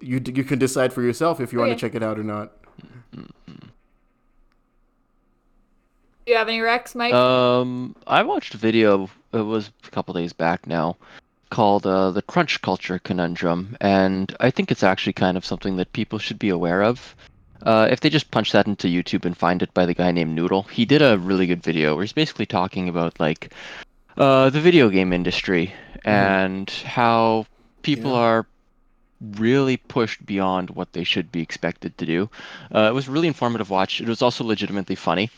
[0.00, 2.52] you you can decide for yourself if you want to check it out or not.
[6.26, 7.14] Do you have any recs, Mike?
[7.14, 9.08] Um, I watched a video.
[9.32, 10.96] It was a couple days back now,
[11.50, 15.92] called uh, "The Crunch Culture Conundrum," and I think it's actually kind of something that
[15.92, 17.14] people should be aware of.
[17.62, 20.34] Uh, if they just punch that into YouTube and find it by the guy named
[20.34, 23.52] Noodle, he did a really good video where he's basically talking about like
[24.16, 25.72] uh, the video game industry
[26.04, 27.46] and how
[27.82, 28.18] people Yeah.
[28.18, 28.46] are
[29.38, 32.28] really pushed beyond what they should be expected to do.
[32.74, 34.00] Uh, it was a really informative watch.
[34.00, 35.30] It was also legitimately funny.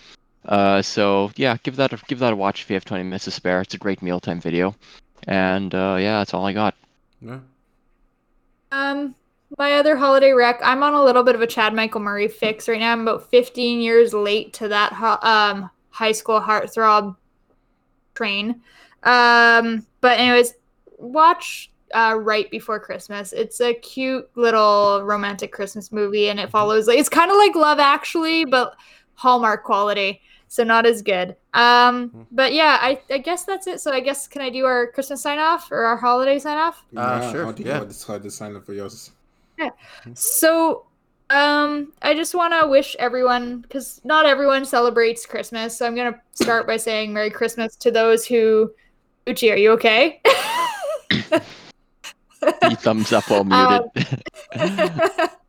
[0.45, 3.25] Uh, so yeah, give that a, give that a watch if you have 20 minutes
[3.25, 3.61] to spare.
[3.61, 4.75] It's a great mealtime video,
[5.27, 6.75] and uh, yeah, that's all I got.
[7.21, 7.41] Yeah.
[8.71, 9.15] Um,
[9.57, 10.61] my other holiday rec.
[10.63, 12.93] I'm on a little bit of a Chad Michael Murray fix right now.
[12.93, 17.17] I'm about 15 years late to that ho- um high school heartthrob
[18.15, 18.61] train.
[19.05, 20.55] Um, but anyways,
[20.99, 23.33] watch uh Write Before Christmas.
[23.33, 27.55] It's a cute little romantic Christmas movie, and it follows like it's kind of like
[27.55, 28.77] Love Actually, but
[29.15, 30.21] Hallmark quality.
[30.49, 31.37] So not as good.
[31.55, 33.81] Um, but yeah, I, I guess that's it.
[33.81, 36.85] So I guess can I do our Christmas sign off or our holiday sign off?
[36.97, 37.85] Uh, sure, How do yeah.
[37.85, 39.11] decide to sign up for yours?
[40.15, 40.87] So,
[41.31, 45.77] um, I just want to wish everyone, because not everyone celebrates Christmas.
[45.77, 48.73] So I'm gonna start by saying Merry Christmas to those who.
[49.27, 50.23] Uchi, are you okay?
[52.69, 54.23] He thumbs up while Um, muted.
[54.59, 55.01] um,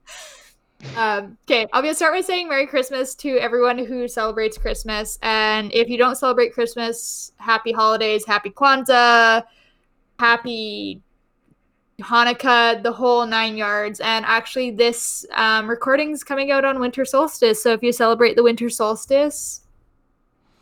[0.84, 5.90] okay, I'm gonna start by saying Merry Christmas to everyone who celebrates Christmas, and if
[5.90, 9.44] you don't celebrate Christmas, Happy Holidays, Happy Kwanzaa,
[10.20, 11.02] Happy
[12.00, 14.00] Hanukkah, the whole nine yards.
[14.00, 18.36] And actually, this um, recording is coming out on winter solstice, so if you celebrate
[18.36, 19.62] the winter solstice,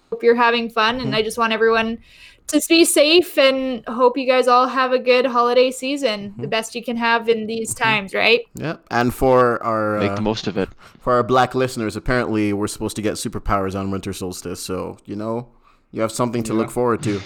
[0.09, 1.99] hope you're having fun, and I just want everyone
[2.47, 6.75] to be safe and hope you guys all have a good holiday season, the best
[6.75, 8.41] you can have in these times, right?
[8.55, 8.77] Yeah.
[8.89, 10.69] And for our Make uh, the most of it.
[10.99, 14.59] for our black listeners, apparently we're supposed to get superpowers on winter solstice.
[14.61, 15.49] So you know,
[15.91, 16.59] you have something to Yeah.
[16.59, 17.21] look forward to.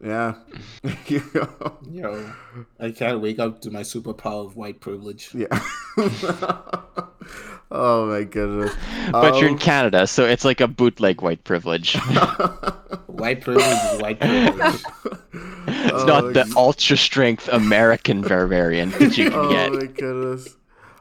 [0.00, 0.34] Yeah.
[1.90, 2.32] Yo,
[2.78, 5.30] I can't wake up to my superpower of white privilege.
[5.34, 5.48] yeah.
[7.70, 8.74] oh my goodness.
[9.10, 11.96] But you're in Um, Canada, so it's like a bootleg white privilege.
[13.08, 14.80] White privilege is white privilege.
[15.66, 19.70] it's Oh, not the ex- ultra strength American barbarian that you can Oh get.
[19.70, 20.56] Oh my goodness.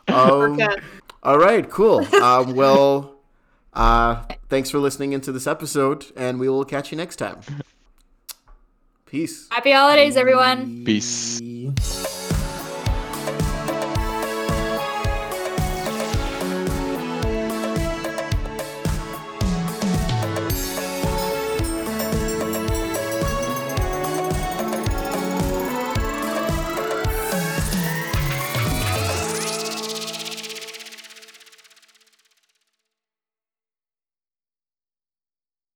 [0.07, 0.75] Um, Okay.
[1.21, 2.03] All right, cool.
[2.15, 3.17] Um, well,
[3.73, 7.41] uh, thanks for listening into this episode, and we will catch you next time.
[9.05, 9.47] Peace.
[9.51, 10.83] Happy holidays, everyone.
[10.85, 11.39] Peace.
[11.39, 11.96] Peace.